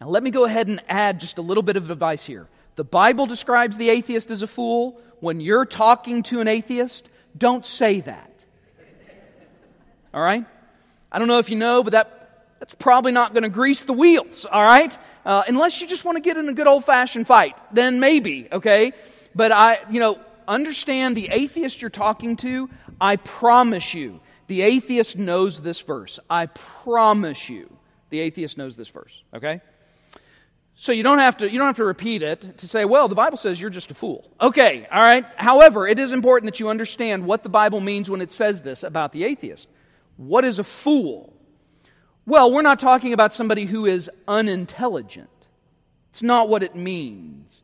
Now, 0.00 0.08
let 0.08 0.22
me 0.22 0.30
go 0.30 0.44
ahead 0.44 0.68
and 0.68 0.80
add 0.88 1.20
just 1.20 1.38
a 1.38 1.42
little 1.42 1.62
bit 1.62 1.76
of 1.76 1.90
advice 1.90 2.24
here. 2.24 2.48
The 2.76 2.84
Bible 2.84 3.26
describes 3.26 3.78
the 3.78 3.88
atheist 3.88 4.30
as 4.30 4.42
a 4.42 4.46
fool. 4.46 5.00
When 5.20 5.40
you're 5.40 5.64
talking 5.64 6.22
to 6.24 6.40
an 6.40 6.48
atheist, 6.48 7.08
don't 7.36 7.64
say 7.64 8.00
that. 8.00 8.35
All 10.16 10.22
right? 10.22 10.46
I 11.12 11.18
don't 11.18 11.28
know 11.28 11.38
if 11.38 11.50
you 11.50 11.56
know, 11.56 11.82
but 11.82 11.92
that, 11.92 12.46
that's 12.58 12.74
probably 12.74 13.12
not 13.12 13.34
going 13.34 13.42
to 13.42 13.50
grease 13.50 13.82
the 13.82 13.92
wheels, 13.92 14.46
all 14.46 14.64
right? 14.64 14.96
Uh, 15.26 15.42
unless 15.46 15.82
you 15.82 15.86
just 15.86 16.06
want 16.06 16.16
to 16.16 16.22
get 16.22 16.38
in 16.38 16.48
a 16.48 16.54
good 16.54 16.66
old 16.66 16.86
fashioned 16.86 17.26
fight, 17.26 17.54
then 17.70 18.00
maybe, 18.00 18.48
okay? 18.50 18.92
But 19.34 19.52
I, 19.52 19.78
you 19.90 20.00
know, 20.00 20.18
understand 20.48 21.18
the 21.18 21.28
atheist 21.30 21.82
you're 21.82 21.90
talking 21.90 22.36
to, 22.36 22.70
I 22.98 23.16
promise 23.16 23.92
you, 23.92 24.20
the 24.46 24.62
atheist 24.62 25.18
knows 25.18 25.60
this 25.60 25.80
verse. 25.80 26.18
I 26.30 26.46
promise 26.46 27.50
you, 27.50 27.70
the 28.08 28.20
atheist 28.20 28.56
knows 28.56 28.74
this 28.74 28.88
verse, 28.88 29.22
okay? 29.34 29.60
So 30.76 30.92
you 30.92 31.02
don't 31.02 31.18
have 31.18 31.36
to 31.38 31.50
you 31.50 31.58
don't 31.58 31.66
have 31.66 31.76
to 31.76 31.84
repeat 31.84 32.22
it 32.22 32.56
to 32.58 32.68
say, 32.68 32.86
well, 32.86 33.08
the 33.08 33.14
Bible 33.14 33.36
says 33.36 33.60
you're 33.60 33.70
just 33.70 33.90
a 33.90 33.94
fool. 33.94 34.30
Okay, 34.40 34.86
all 34.90 35.00
right. 35.00 35.26
However, 35.36 35.86
it 35.86 35.98
is 35.98 36.12
important 36.12 36.50
that 36.50 36.60
you 36.60 36.68
understand 36.68 37.26
what 37.26 37.42
the 37.42 37.48
Bible 37.48 37.80
means 37.80 38.08
when 38.08 38.20
it 38.22 38.30
says 38.30 38.62
this 38.62 38.82
about 38.82 39.12
the 39.12 39.24
atheist. 39.24 39.68
What 40.16 40.44
is 40.44 40.58
a 40.58 40.64
fool? 40.64 41.32
Well, 42.26 42.52
we're 42.52 42.62
not 42.62 42.78
talking 42.78 43.12
about 43.12 43.32
somebody 43.32 43.64
who 43.64 43.86
is 43.86 44.10
unintelligent. 44.26 45.28
It's 46.10 46.22
not 46.22 46.48
what 46.48 46.62
it 46.62 46.74
means. 46.74 47.62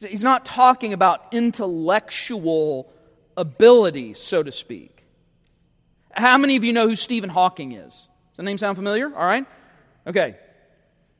He's 0.00 0.22
not 0.22 0.44
talking 0.44 0.92
about 0.92 1.26
intellectual 1.32 2.92
ability, 3.36 4.14
so 4.14 4.42
to 4.42 4.52
speak. 4.52 5.04
How 6.12 6.38
many 6.38 6.56
of 6.56 6.64
you 6.64 6.72
know 6.72 6.88
who 6.88 6.96
Stephen 6.96 7.30
Hawking 7.30 7.72
is? 7.72 7.94
Does 7.94 8.36
the 8.38 8.42
name 8.42 8.58
sound 8.58 8.76
familiar? 8.76 9.06
All 9.14 9.24
right. 9.24 9.46
Okay. 10.06 10.36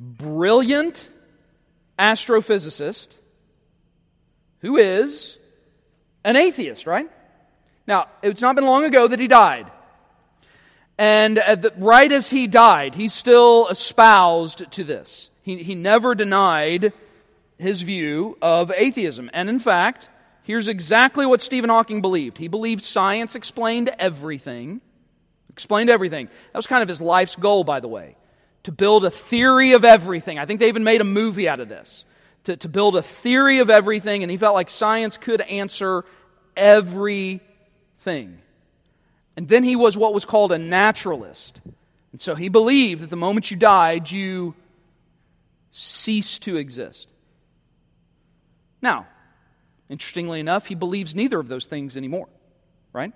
Brilliant 0.01 1.09
astrophysicist 1.99 3.17
who 4.61 4.77
is 4.77 5.39
an 6.25 6.37
atheist, 6.37 6.87
right? 6.87 7.09
Now, 7.87 8.09
it's 8.23 8.41
not 8.41 8.57
been 8.57 8.65
long 8.67 8.85
ago 8.85 9.07
that 9.07 9.21
he 9.21 9.29
died. 9.29 9.71
And 10.99 11.39
uh, 11.39 11.57
the, 11.57 11.73
right 11.77 12.11
as 12.11 12.31
he 12.31 12.47
died, 12.47 12.95
he 12.95 13.09
still 13.09 13.69
espoused 13.69 14.71
to 14.73 14.85
this. 14.85 15.31
He, 15.43 15.63
he 15.63 15.75
never 15.75 16.15
denied 16.15 16.93
his 17.59 17.83
view 17.83 18.39
of 18.41 18.73
atheism. 18.77 19.31
And 19.33 19.49
in 19.49 19.59
fact, 19.59 20.09
here's 20.43 20.69
exactly 20.69 21.27
what 21.27 21.43
Stephen 21.43 21.71
Hawking 21.71 22.01
believed. 22.01 22.39
He 22.39 22.49
believed 22.49 22.83
science 22.83 23.35
explained 23.35 23.91
everything. 23.99 24.81
Explained 25.51 25.91
everything. 25.91 26.27
That 26.53 26.59
was 26.59 26.67
kind 26.67 26.83
of 26.83 26.89
his 26.89 27.01
life's 27.01 27.37
goal, 27.37 27.65
by 27.65 27.81
the 27.81 27.89
way 27.89 28.17
to 28.67 28.73
build 28.73 29.05
a 29.05 29.11
theory 29.13 29.75
of 29.75 29.85
everything. 29.85 30.41
I 30.41 30.45
think 30.45 30.59
they 30.59 30.67
even 30.67 30.83
made 30.83 31.01
a 31.01 31.05
movie 31.05 31.49
out 31.49 31.61
of 31.61 31.69
this. 31.69 32.05
To, 32.45 32.57
to 32.57 32.69
build 32.69 32.97
a 32.97 33.03
theory 33.03 33.59
of 33.59 33.71
everything, 33.71 34.25
and 34.25 34.31
he 34.31 34.37
felt 34.37 34.55
like 34.55 34.71
science 34.71 35.19
could 35.19 35.41
answer 35.41 36.05
everything. 36.57 38.39
And 39.37 39.49
then 39.49 39.65
he 39.65 39.77
was 39.77 39.97
what 39.97 40.15
was 40.15 40.25
called 40.25 40.53
a 40.53 40.59
naturalist. 40.59 41.61
And 42.13 42.21
so 42.21 42.35
he 42.35 42.49
believed 42.49 43.03
that 43.03 43.11
the 43.11 43.17
moment 43.17 43.51
you 43.51 43.57
died, 43.57 44.11
you 44.11 44.55
ceased 45.71 46.43
to 46.45 46.57
exist. 46.57 47.13
Now, 48.81 49.07
interestingly 49.91 50.41
enough, 50.41 50.67
he 50.67 50.75
believes 50.75 51.15
neither 51.15 51.39
of 51.39 51.49
those 51.49 51.67
things 51.67 51.97
anymore, 51.97 52.29
right? 52.95 53.13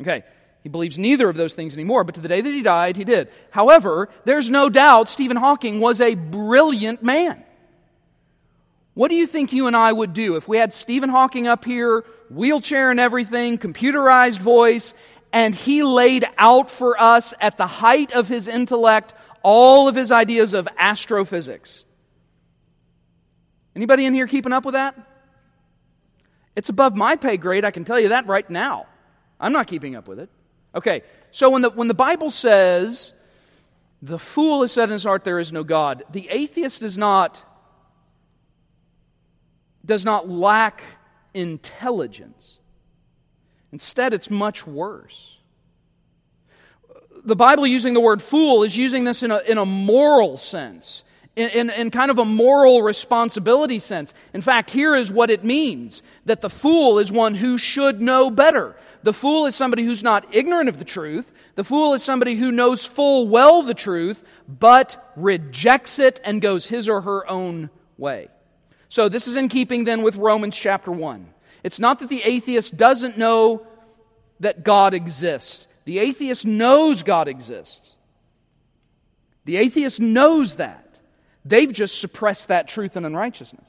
Okay, 0.00 0.24
he 0.62 0.68
believes 0.68 0.98
neither 0.98 1.28
of 1.28 1.36
those 1.36 1.54
things 1.54 1.74
anymore, 1.74 2.02
but 2.02 2.16
to 2.16 2.20
the 2.20 2.28
day 2.28 2.40
that 2.40 2.50
he 2.50 2.62
died, 2.62 2.96
he 2.96 3.04
did. 3.04 3.28
However, 3.50 4.08
there's 4.24 4.50
no 4.50 4.68
doubt 4.68 5.08
Stephen 5.08 5.36
Hawking 5.36 5.80
was 5.80 6.00
a 6.00 6.14
brilliant 6.14 7.02
man. 7.02 7.44
What 8.94 9.08
do 9.08 9.14
you 9.14 9.26
think 9.26 9.52
you 9.52 9.66
and 9.66 9.76
I 9.76 9.92
would 9.92 10.12
do 10.12 10.36
if 10.36 10.48
we 10.48 10.58
had 10.58 10.72
Stephen 10.72 11.08
Hawking 11.08 11.46
up 11.46 11.64
here, 11.64 12.04
wheelchair 12.28 12.90
and 12.90 12.98
everything, 12.98 13.56
computerized 13.56 14.40
voice, 14.40 14.94
and 15.32 15.54
he 15.54 15.82
laid 15.82 16.26
out 16.38 16.70
for 16.70 17.00
us 17.00 17.34
at 17.40 17.56
the 17.56 17.66
height 17.66 18.12
of 18.12 18.28
his 18.28 18.48
intellect 18.48 19.14
all 19.42 19.88
of 19.88 19.94
his 19.94 20.12
ideas 20.12 20.54
of 20.54 20.68
astrophysics? 20.78 21.84
Anybody 23.74 24.04
in 24.04 24.14
here 24.14 24.26
keeping 24.26 24.52
up 24.52 24.64
with 24.64 24.74
that? 24.74 24.96
It's 26.56 26.68
above 26.68 26.96
my 26.96 27.16
pay 27.16 27.36
grade, 27.36 27.64
I 27.64 27.70
can 27.70 27.84
tell 27.84 27.98
you 27.98 28.08
that 28.08 28.26
right 28.26 28.48
now. 28.50 28.86
I'm 29.38 29.52
not 29.52 29.66
keeping 29.66 29.96
up 29.96 30.08
with 30.08 30.18
it. 30.18 30.28
Okay, 30.74 31.02
so 31.30 31.50
when 31.50 31.62
the, 31.62 31.70
when 31.70 31.88
the 31.88 31.94
Bible 31.94 32.30
says, 32.30 33.12
the 34.02 34.18
fool 34.18 34.60
has 34.60 34.72
said 34.72 34.84
in 34.84 34.90
his 34.90 35.04
heart, 35.04 35.24
there 35.24 35.38
is 35.38 35.52
no 35.52 35.64
God, 35.64 36.04
the 36.10 36.28
atheist 36.30 36.80
does 36.80 36.98
not, 36.98 37.42
does 39.84 40.04
not 40.04 40.28
lack 40.28 40.82
intelligence. 41.34 42.58
Instead, 43.72 44.12
it's 44.12 44.30
much 44.30 44.66
worse. 44.66 45.38
The 47.24 47.36
Bible 47.36 47.66
using 47.66 47.94
the 47.94 48.00
word 48.00 48.22
fool 48.22 48.62
is 48.62 48.76
using 48.76 49.04
this 49.04 49.22
in 49.22 49.30
a, 49.30 49.38
in 49.40 49.58
a 49.58 49.66
moral 49.66 50.38
sense 50.38 51.04
in, 51.36 51.50
in, 51.50 51.70
in, 51.70 51.90
kind 51.90 52.10
of 52.10 52.18
a 52.18 52.24
moral 52.24 52.82
responsibility 52.82 53.78
sense. 53.78 54.12
In 54.34 54.42
fact, 54.42 54.70
here 54.70 54.94
is 54.94 55.12
what 55.12 55.30
it 55.30 55.44
means 55.44 56.02
that 56.24 56.40
the 56.40 56.50
fool 56.50 56.98
is 56.98 57.12
one 57.12 57.34
who 57.34 57.56
should 57.56 58.00
know 58.00 58.30
better. 58.30 58.76
The 59.02 59.12
fool 59.12 59.46
is 59.46 59.54
somebody 59.54 59.84
who's 59.84 60.02
not 60.02 60.34
ignorant 60.34 60.68
of 60.68 60.78
the 60.78 60.84
truth. 60.84 61.30
The 61.54 61.64
fool 61.64 61.94
is 61.94 62.02
somebody 62.02 62.34
who 62.34 62.52
knows 62.52 62.84
full 62.84 63.28
well 63.28 63.62
the 63.62 63.74
truth, 63.74 64.22
but 64.48 65.12
rejects 65.16 65.98
it 65.98 66.20
and 66.24 66.42
goes 66.42 66.68
his 66.68 66.88
or 66.88 67.02
her 67.02 67.28
own 67.28 67.70
way. 67.96 68.28
So, 68.88 69.08
this 69.08 69.28
is 69.28 69.36
in 69.36 69.48
keeping 69.48 69.84
then 69.84 70.02
with 70.02 70.16
Romans 70.16 70.56
chapter 70.56 70.90
1. 70.90 71.32
It's 71.62 71.78
not 71.78 71.98
that 71.98 72.08
the 72.08 72.22
atheist 72.22 72.76
doesn't 72.76 73.18
know 73.18 73.66
that 74.40 74.64
God 74.64 74.94
exists, 74.94 75.66
the 75.84 75.98
atheist 75.98 76.46
knows 76.46 77.02
God 77.02 77.28
exists. 77.28 77.94
The 79.46 79.56
atheist 79.56 80.00
knows 80.00 80.56
that. 80.56 81.00
They've 81.44 81.72
just 81.72 82.00
suppressed 82.00 82.48
that 82.48 82.68
truth 82.68 82.94
and 82.94 83.06
unrighteousness. 83.06 83.66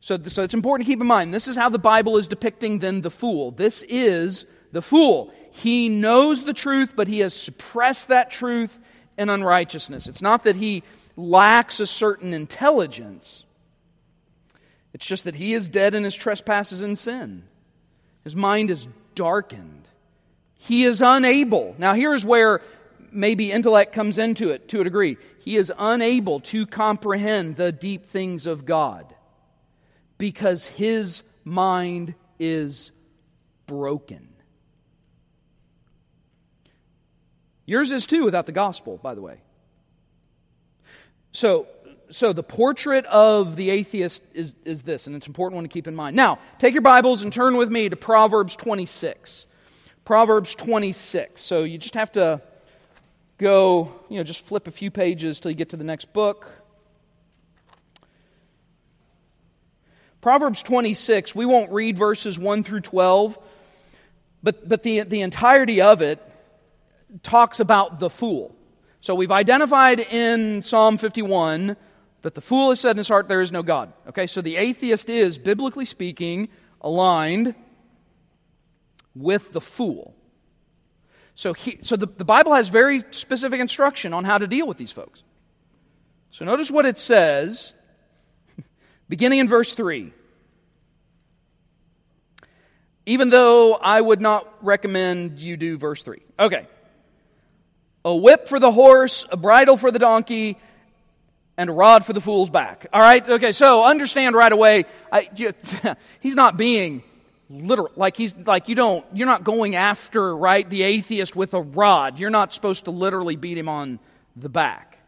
So, 0.00 0.18
so 0.22 0.42
it's 0.42 0.54
important 0.54 0.86
to 0.86 0.92
keep 0.92 1.00
in 1.00 1.06
mind 1.06 1.32
this 1.32 1.48
is 1.48 1.56
how 1.56 1.68
the 1.68 1.78
Bible 1.78 2.16
is 2.16 2.26
depicting 2.26 2.78
then 2.78 3.02
the 3.02 3.10
fool. 3.10 3.50
This 3.50 3.82
is 3.82 4.46
the 4.72 4.82
fool. 4.82 5.32
He 5.50 5.88
knows 5.88 6.44
the 6.44 6.54
truth, 6.54 6.94
but 6.96 7.08
he 7.08 7.20
has 7.20 7.34
suppressed 7.34 8.08
that 8.08 8.30
truth 8.30 8.78
in 9.18 9.28
unrighteousness. 9.28 10.08
It's 10.08 10.22
not 10.22 10.44
that 10.44 10.56
he 10.56 10.82
lacks 11.16 11.80
a 11.80 11.86
certain 11.86 12.32
intelligence, 12.32 13.44
it's 14.92 15.06
just 15.06 15.24
that 15.24 15.36
he 15.36 15.54
is 15.54 15.68
dead 15.68 15.94
in 15.94 16.04
his 16.04 16.14
trespasses 16.14 16.80
and 16.80 16.98
sin. 16.98 17.44
His 18.24 18.36
mind 18.36 18.70
is 18.70 18.88
darkened. 19.14 19.88
He 20.54 20.84
is 20.84 21.00
unable. 21.00 21.74
Now, 21.78 21.94
here's 21.94 22.24
where 22.24 22.60
maybe 23.12 23.52
intellect 23.52 23.92
comes 23.92 24.18
into 24.18 24.50
it 24.50 24.68
to 24.68 24.80
a 24.80 24.84
degree. 24.84 25.16
He 25.38 25.56
is 25.56 25.72
unable 25.78 26.40
to 26.40 26.66
comprehend 26.66 27.56
the 27.56 27.72
deep 27.72 28.06
things 28.06 28.46
of 28.46 28.66
God 28.66 29.14
because 30.18 30.66
his 30.66 31.22
mind 31.44 32.14
is 32.38 32.92
broken. 33.66 34.28
Yours 37.64 37.92
is 37.92 38.06
too 38.06 38.24
without 38.24 38.46
the 38.46 38.52
gospel, 38.52 38.98
by 38.98 39.14
the 39.14 39.22
way. 39.22 39.40
So, 41.32 41.68
so 42.10 42.32
the 42.32 42.42
portrait 42.42 43.06
of 43.06 43.56
the 43.56 43.70
atheist 43.70 44.22
is, 44.34 44.56
is 44.64 44.82
this, 44.82 45.06
and 45.06 45.14
it's 45.14 45.26
an 45.26 45.30
important 45.30 45.56
one 45.56 45.64
to 45.64 45.68
keep 45.68 45.86
in 45.86 45.94
mind. 45.94 46.16
Now, 46.16 46.38
take 46.58 46.74
your 46.74 46.82
Bibles 46.82 47.22
and 47.22 47.32
turn 47.32 47.56
with 47.56 47.70
me 47.70 47.88
to 47.88 47.96
Proverbs 47.96 48.56
26. 48.56 49.46
Proverbs 50.04 50.54
26. 50.54 51.40
So 51.40 51.62
you 51.62 51.78
just 51.78 51.94
have 51.94 52.12
to 52.12 52.42
go, 53.38 53.94
you 54.08 54.16
know, 54.16 54.24
just 54.24 54.44
flip 54.44 54.66
a 54.66 54.70
few 54.70 54.90
pages 54.90 55.40
till 55.40 55.50
you 55.50 55.56
get 55.56 55.70
to 55.70 55.76
the 55.76 55.84
next 55.84 56.12
book. 56.12 56.50
Proverbs 60.20 60.62
26, 60.62 61.34
we 61.34 61.46
won't 61.46 61.72
read 61.72 61.96
verses 61.96 62.38
1 62.38 62.62
through 62.62 62.82
12, 62.82 63.38
but, 64.42 64.68
but 64.68 64.82
the, 64.82 65.00
the 65.00 65.22
entirety 65.22 65.80
of 65.80 66.02
it 66.02 66.20
talks 67.22 67.58
about 67.58 68.00
the 68.00 68.10
fool. 68.10 68.54
So 69.00 69.14
we've 69.14 69.32
identified 69.32 70.00
in 70.00 70.60
Psalm 70.60 70.98
51 70.98 71.76
that 72.22 72.34
the 72.34 72.40
fool 72.40 72.68
has 72.70 72.80
said 72.80 72.92
in 72.92 72.96
his 72.98 73.08
heart, 73.08 73.28
There 73.28 73.40
is 73.40 73.52
no 73.52 73.62
God. 73.62 73.92
Okay, 74.08 74.26
so 74.26 74.40
the 74.40 74.56
atheist 74.56 75.08
is, 75.08 75.38
biblically 75.38 75.84
speaking, 75.84 76.48
aligned 76.80 77.54
with 79.14 79.52
the 79.52 79.60
fool. 79.60 80.14
So, 81.34 81.54
he, 81.54 81.78
so 81.82 81.96
the, 81.96 82.06
the 82.06 82.24
Bible 82.24 82.54
has 82.54 82.68
very 82.68 83.00
specific 83.10 83.60
instruction 83.60 84.12
on 84.12 84.24
how 84.24 84.38
to 84.38 84.46
deal 84.46 84.66
with 84.66 84.76
these 84.76 84.92
folks. 84.92 85.22
So 86.30 86.44
notice 86.44 86.70
what 86.70 86.86
it 86.86 86.98
says 86.98 87.72
Beginning 89.08 89.38
in 89.38 89.48
verse 89.48 89.74
3. 89.74 90.12
Even 93.06 93.30
though 93.30 93.74
I 93.74 94.00
would 94.00 94.20
not 94.20 94.46
recommend 94.64 95.40
you 95.40 95.56
do 95.56 95.78
verse 95.78 96.02
3. 96.02 96.20
Okay. 96.38 96.66
A 98.04 98.14
whip 98.14 98.46
for 98.46 98.58
the 98.60 98.70
horse, 98.70 99.26
a 99.30 99.36
bridle 99.36 99.76
for 99.76 99.90
the 99.90 99.98
donkey, 99.98 100.58
and 101.60 101.70
a 101.70 101.72
rod 101.72 102.04
for 102.04 102.12
the 102.12 102.20
fool's 102.20 102.50
back. 102.50 102.86
All 102.92 103.00
right? 103.00 103.26
Okay, 103.28 103.52
so 103.52 103.84
understand 103.84 104.34
right 104.34 104.52
away, 104.52 104.84
I, 105.12 105.28
you, 105.36 105.52
he's 106.20 106.34
not 106.34 106.56
being 106.56 107.02
literal. 107.48 107.90
Like 107.96 108.16
he's 108.16 108.34
like 108.36 108.68
you 108.68 108.74
don't 108.74 109.04
you're 109.12 109.26
not 109.26 109.44
going 109.44 109.76
after, 109.76 110.36
right, 110.36 110.68
the 110.68 110.82
atheist 110.82 111.36
with 111.36 111.54
a 111.54 111.60
rod. 111.60 112.18
You're 112.18 112.30
not 112.30 112.52
supposed 112.52 112.86
to 112.86 112.90
literally 112.90 113.36
beat 113.36 113.58
him 113.58 113.68
on 113.68 113.98
the 114.36 114.48
back. 114.48 114.98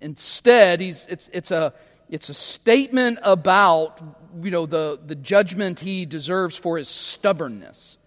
Instead, 0.00 0.80
he's 0.80 1.06
it's 1.08 1.30
it's 1.32 1.50
a 1.50 1.72
it's 2.08 2.28
a 2.28 2.34
statement 2.34 3.18
about 3.22 4.02
you 4.42 4.50
know, 4.50 4.66
the, 4.66 4.98
the 5.04 5.14
judgment 5.14 5.80
he 5.80 6.04
deserves 6.04 6.56
for 6.56 6.78
his 6.78 6.88
stubbornness. 6.88 7.98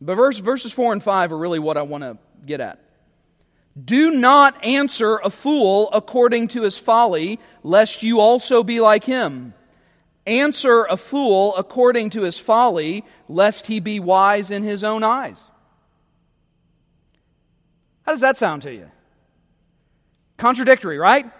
But 0.00 0.16
verse, 0.16 0.38
verses 0.38 0.72
4 0.72 0.92
and 0.92 1.02
5 1.02 1.32
are 1.32 1.38
really 1.38 1.58
what 1.58 1.76
I 1.76 1.82
want 1.82 2.02
to 2.02 2.18
get 2.44 2.60
at. 2.60 2.80
Do 3.80 4.10
not 4.10 4.62
answer 4.64 5.16
a 5.16 5.30
fool 5.30 5.88
according 5.92 6.48
to 6.48 6.62
his 6.62 6.76
folly, 6.76 7.40
lest 7.62 8.02
you 8.02 8.20
also 8.20 8.62
be 8.62 8.80
like 8.80 9.04
him. 9.04 9.54
Answer 10.26 10.84
a 10.84 10.96
fool 10.96 11.56
according 11.56 12.10
to 12.10 12.22
his 12.22 12.38
folly, 12.38 13.04
lest 13.28 13.66
he 13.66 13.80
be 13.80 13.98
wise 13.98 14.50
in 14.50 14.62
his 14.62 14.84
own 14.84 15.02
eyes. 15.02 15.50
How 18.02 18.12
does 18.12 18.20
that 18.20 18.36
sound 18.36 18.62
to 18.62 18.72
you? 18.72 18.90
Contradictory, 20.36 20.98
right? 20.98 21.30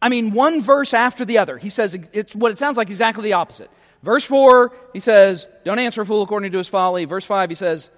I 0.00 0.08
mean, 0.08 0.32
one 0.32 0.62
verse 0.62 0.94
after 0.94 1.24
the 1.24 1.38
other. 1.38 1.58
He 1.58 1.68
says 1.68 1.98
it's 2.12 2.34
what 2.34 2.52
it 2.52 2.58
sounds 2.58 2.76
like 2.76 2.90
exactly 2.90 3.24
the 3.24 3.32
opposite. 3.34 3.70
Verse 4.02 4.24
4, 4.24 4.72
he 4.92 5.00
says, 5.00 5.46
Don't 5.64 5.78
answer 5.78 6.02
a 6.02 6.06
fool 6.06 6.22
according 6.22 6.52
to 6.52 6.58
his 6.58 6.68
folly. 6.68 7.04
Verse 7.04 7.24
5, 7.24 7.50
he 7.50 7.54
says, 7.54 7.90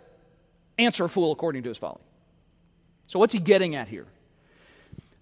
Answer 0.79 1.05
a 1.05 1.09
fool 1.09 1.33
according 1.33 1.63
to 1.65 1.69
his 1.69 1.79
folly. 1.79 2.01
So, 3.13 3.19
what's 3.19 3.35
he 3.35 3.41
getting 3.41 3.75
at 3.75 3.89
here? 3.89 4.07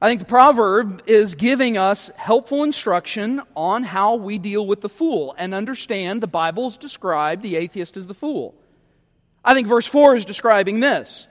I 0.00 0.08
think 0.08 0.20
the 0.20 0.26
proverb 0.26 1.02
is 1.08 1.34
giving 1.34 1.76
us 1.76 2.08
helpful 2.14 2.62
instruction 2.62 3.42
on 3.56 3.82
how 3.82 4.14
we 4.14 4.38
deal 4.38 4.64
with 4.64 4.80
the 4.80 4.88
fool 4.88 5.34
and 5.36 5.52
understand 5.52 6.20
the 6.20 6.28
Bible's 6.28 6.76
described 6.76 7.42
the 7.42 7.56
atheist 7.56 7.96
as 7.96 8.06
the 8.06 8.14
fool. 8.14 8.54
I 9.44 9.54
think 9.54 9.66
verse 9.66 9.88
4 9.88 10.14
is 10.14 10.24
describing 10.24 10.78
this. 10.78 11.26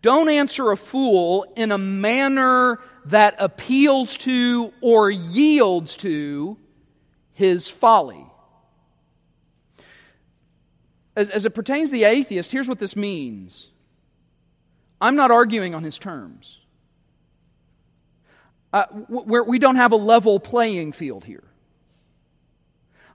Don't 0.00 0.30
answer 0.30 0.70
a 0.70 0.76
fool 0.78 1.44
in 1.54 1.70
a 1.70 1.76
manner 1.76 2.80
that 3.04 3.34
appeals 3.38 4.16
to 4.18 4.72
or 4.80 5.10
yields 5.10 5.98
to 5.98 6.56
his 7.34 7.68
folly. 7.68 8.24
As, 11.14 11.28
as, 11.28 11.44
it 11.44 11.54
pertains 11.54 11.90
to 11.90 11.92
the 11.92 12.04
atheist, 12.04 12.52
here's 12.52 12.70
what 12.70 12.78
this 12.78 12.96
means 12.96 13.70
I'm 15.00 15.16
not 15.16 15.30
arguing 15.30 15.74
on 15.74 15.82
his 15.82 15.98
terms. 15.98 16.58
Uh, 18.72 18.84
we 19.08 19.58
don't 19.58 19.76
have 19.76 19.92
a 19.92 19.96
level 19.96 20.38
playing 20.38 20.92
field 20.92 21.24
here. 21.24 21.42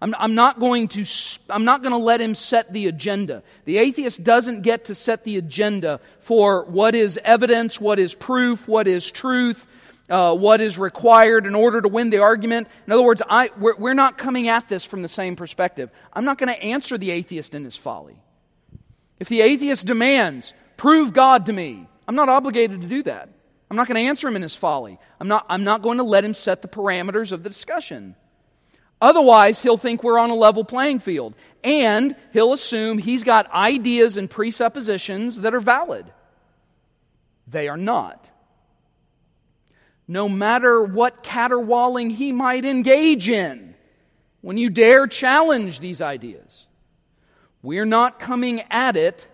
I'm, 0.02 0.36
not 0.36 0.60
going 0.60 0.90
to, 0.90 1.06
I'm 1.50 1.66
not 1.66 1.82
going 1.82 1.92
to 1.92 1.98
let 1.98 2.22
him 2.22 2.36
set 2.36 2.72
the 2.72 2.88
agenda. 2.88 3.44
The 3.64 3.78
atheist 3.78 4.24
doesn't 4.24 4.62
get 4.62 4.86
to 4.86 4.96
set 4.96 5.24
the 5.24 5.38
agenda 5.38 6.00
for 6.20 6.66
what 6.66 6.96
is 6.96 7.18
evidence, 7.24 7.80
what 7.80 7.98
is 7.98 8.14
proof, 8.14 8.68
what 8.68 8.88
is 8.88 9.10
truth, 9.10 9.66
uh, 10.10 10.36
what 10.36 10.62
is 10.62 10.78
required 10.78 11.48
in 11.48 11.56
order 11.56 11.82
to 11.82 11.88
win 11.88 12.10
the 12.10 12.20
argument. 12.20 12.68
In 12.86 12.94
other 12.94 13.04
words, 13.04 13.22
I, 13.28 13.50
we're, 13.58 13.76
we're 13.76 13.94
not 13.94 14.18
coming 14.18 14.50
at 14.50 14.68
this 14.68 14.86
from 14.86 15.02
the 15.02 15.08
same 15.08 15.36
perspective. 15.36 15.90
I'm 16.14 16.26
not 16.26 16.38
going 16.38 16.54
to 16.54 16.62
answer 16.62 16.98
the 16.98 17.12
atheist 17.12 17.56
in 17.56 17.64
his 17.64 17.76
folly. 17.76 18.18
If 19.20 19.30
the 19.30 19.42
atheist 19.42 19.86
demands, 19.86 20.54
prove 20.78 21.14
God 21.14 21.48
to 21.48 21.54
me, 21.54 21.88
I'm 22.08 22.16
not 22.16 22.30
obligated 22.30 22.82
to 22.82 22.88
do 22.88 23.04
that. 23.04 23.30
I'm 23.70 23.78
not 23.78 23.88
going 23.88 23.96
to 23.96 24.08
answer 24.10 24.28
him 24.28 24.36
in 24.36 24.42
his 24.42 24.56
folly. 24.56 25.00
I'm 25.20 25.28
not, 25.28 25.46
I'm 25.50 25.64
not 25.64 25.82
going 25.82 25.98
to 25.98 26.04
let 26.04 26.24
him 26.24 26.34
set 26.34 26.62
the 26.62 26.68
parameters 26.68 27.32
of 27.32 27.44
the 27.44 27.50
discussion. 27.50 28.16
Otherwise, 29.02 29.62
he'll 29.62 29.78
think 29.78 30.04
we're 30.04 30.20
on 30.20 30.30
a 30.30 30.36
level 30.36 30.64
playing 30.64 31.00
field. 31.00 31.34
And 31.64 32.16
he'll 32.32 32.54
assume 32.54 32.98
he's 32.98 33.24
got 33.24 33.52
ideas 33.52 34.18
and 34.18 34.30
presuppositions 34.30 35.42
that 35.42 35.56
are 35.56 35.60
valid. 35.60 36.06
They 37.48 37.68
are 37.68 37.78
not. 37.78 38.32
No 40.08 40.30
matter 40.30 40.84
what 40.84 41.24
caterwauling 41.24 42.12
he 42.12 42.32
might 42.32 42.66
engage 42.66 43.30
in, 43.30 43.76
when 44.42 44.58
you 44.58 44.70
dare 44.70 45.08
challenge 45.08 45.80
these 45.80 46.02
ideas, 46.02 46.68
we're 47.64 47.86
not 47.86 48.20
coming 48.20 48.62
at 48.70 48.96
it 48.96 49.28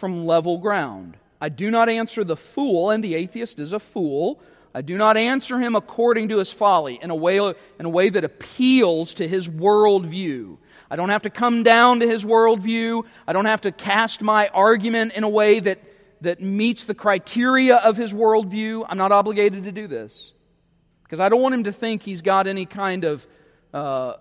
from 0.00 0.26
level 0.26 0.58
ground. 0.58 1.16
I 1.40 1.48
do 1.48 1.70
not 1.70 1.88
answer 1.88 2.24
the 2.24 2.36
fool, 2.36 2.90
and 2.90 3.04
the 3.04 3.14
atheist 3.14 3.60
is 3.60 3.72
a 3.72 3.78
fool 3.78 4.40
I 4.74 4.82
do 4.82 4.96
not 4.96 5.16
answer 5.16 5.58
him 5.58 5.74
according 5.74 6.28
to 6.28 6.38
his 6.38 6.52
folly, 6.52 6.98
in 7.00 7.10
a 7.10 7.14
way, 7.14 7.38
in 7.38 7.86
a 7.86 7.88
way 7.88 8.08
that 8.08 8.22
appeals 8.22 9.14
to 9.14 9.26
his 9.26 9.48
worldview. 9.48 10.58
I 10.90 10.96
don't 10.96 11.08
have 11.08 11.22
to 11.22 11.30
come 11.30 11.62
down 11.62 12.00
to 12.00 12.06
his 12.06 12.24
worldview. 12.24 13.04
I 13.26 13.32
don't 13.32 13.46
have 13.46 13.62
to 13.62 13.72
cast 13.72 14.22
my 14.22 14.48
argument 14.48 15.14
in 15.14 15.24
a 15.24 15.28
way 15.28 15.60
that, 15.60 15.80
that 16.20 16.40
meets 16.40 16.84
the 16.84 16.94
criteria 16.94 17.76
of 17.76 17.96
his 17.96 18.14
worldview. 18.14 18.86
I'm 18.88 18.98
not 18.98 19.12
obligated 19.12 19.64
to 19.64 19.72
do 19.72 19.88
this. 19.88 20.32
Because 21.02 21.18
I 21.18 21.28
don't 21.28 21.42
want 21.42 21.54
him 21.54 21.64
to 21.64 21.72
think 21.72 22.02
he's 22.02 22.22
got 22.22 22.46
any 22.46 22.66
kind 22.66 23.04
of 23.04 23.26
uh, 23.74 24.14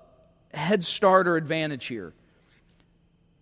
head 0.52 0.84
start 0.84 1.28
or 1.28 1.38
advantage 1.38 1.86
here. 1.86 2.14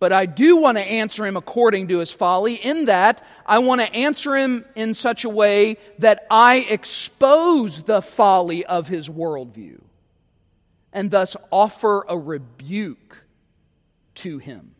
But 0.00 0.12
I 0.12 0.26
do 0.26 0.56
want 0.56 0.78
to 0.78 0.84
answer 0.84 1.26
him 1.26 1.36
according 1.36 1.88
to 1.88 1.98
his 1.98 2.12
folly, 2.12 2.54
in 2.54 2.84
that 2.84 3.24
I 3.44 3.58
want 3.58 3.80
to 3.80 3.92
answer 3.92 4.36
him 4.36 4.64
in 4.76 4.94
such 4.94 5.24
a 5.24 5.28
way 5.28 5.76
that 5.98 6.26
I 6.30 6.58
expose 6.68 7.82
the 7.82 8.00
folly 8.00 8.64
of 8.64 8.86
his 8.86 9.08
worldview 9.08 9.80
and 10.92 11.10
thus 11.10 11.36
offer 11.50 12.04
a 12.08 12.16
rebuke 12.16 13.24
to 14.14 14.38
him. 14.38 14.74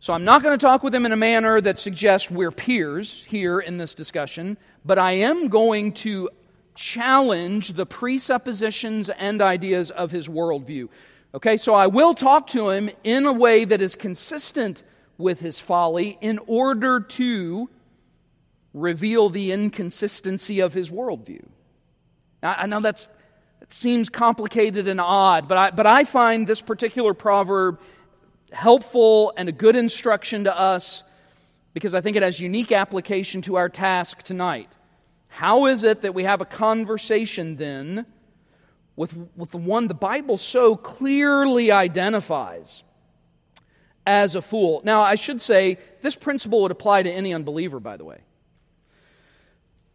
So 0.00 0.12
I'm 0.12 0.24
not 0.24 0.42
going 0.42 0.56
to 0.56 0.64
talk 0.64 0.82
with 0.82 0.94
him 0.94 1.06
in 1.06 1.12
a 1.12 1.16
manner 1.16 1.60
that 1.60 1.78
suggests 1.78 2.30
we're 2.30 2.52
peers 2.52 3.24
here 3.24 3.58
in 3.58 3.78
this 3.78 3.94
discussion, 3.94 4.56
but 4.84 4.98
I 4.98 5.12
am 5.12 5.48
going 5.48 5.92
to 5.94 6.28
challenge 6.74 7.72
the 7.72 7.86
presuppositions 7.86 9.08
and 9.08 9.40
ideas 9.40 9.90
of 9.90 10.10
his 10.10 10.28
worldview. 10.28 10.88
Okay, 11.36 11.58
so 11.58 11.74
I 11.74 11.86
will 11.86 12.14
talk 12.14 12.46
to 12.48 12.70
him 12.70 12.88
in 13.04 13.26
a 13.26 13.32
way 13.32 13.66
that 13.66 13.82
is 13.82 13.94
consistent 13.94 14.82
with 15.18 15.38
his 15.40 15.60
folly 15.60 16.16
in 16.22 16.40
order 16.46 16.98
to 16.98 17.68
reveal 18.72 19.28
the 19.28 19.52
inconsistency 19.52 20.60
of 20.60 20.72
his 20.72 20.90
worldview. 20.90 21.44
Now, 22.42 22.54
I 22.56 22.64
know 22.64 22.80
that's, 22.80 23.10
that 23.60 23.70
seems 23.70 24.08
complicated 24.08 24.88
and 24.88 24.98
odd, 24.98 25.46
but 25.46 25.58
I, 25.58 25.70
but 25.72 25.86
I 25.86 26.04
find 26.04 26.46
this 26.46 26.62
particular 26.62 27.12
proverb 27.12 27.80
helpful 28.50 29.34
and 29.36 29.50
a 29.50 29.52
good 29.52 29.76
instruction 29.76 30.44
to 30.44 30.58
us 30.58 31.02
because 31.74 31.94
I 31.94 32.00
think 32.00 32.16
it 32.16 32.22
has 32.22 32.40
unique 32.40 32.72
application 32.72 33.42
to 33.42 33.56
our 33.56 33.68
task 33.68 34.22
tonight. 34.22 34.74
How 35.28 35.66
is 35.66 35.84
it 35.84 36.00
that 36.00 36.14
we 36.14 36.22
have 36.22 36.40
a 36.40 36.46
conversation 36.46 37.56
then? 37.56 38.06
With, 38.96 39.14
with 39.36 39.50
the 39.50 39.58
one 39.58 39.88
the 39.88 39.94
Bible 39.94 40.38
so 40.38 40.74
clearly 40.74 41.70
identifies 41.70 42.82
as 44.06 44.36
a 44.36 44.42
fool. 44.42 44.80
Now, 44.84 45.02
I 45.02 45.16
should 45.16 45.42
say, 45.42 45.78
this 46.00 46.16
principle 46.16 46.62
would 46.62 46.70
apply 46.70 47.02
to 47.02 47.10
any 47.10 47.34
unbeliever, 47.34 47.80
by 47.80 47.96
the 47.96 48.04
way. 48.04 48.18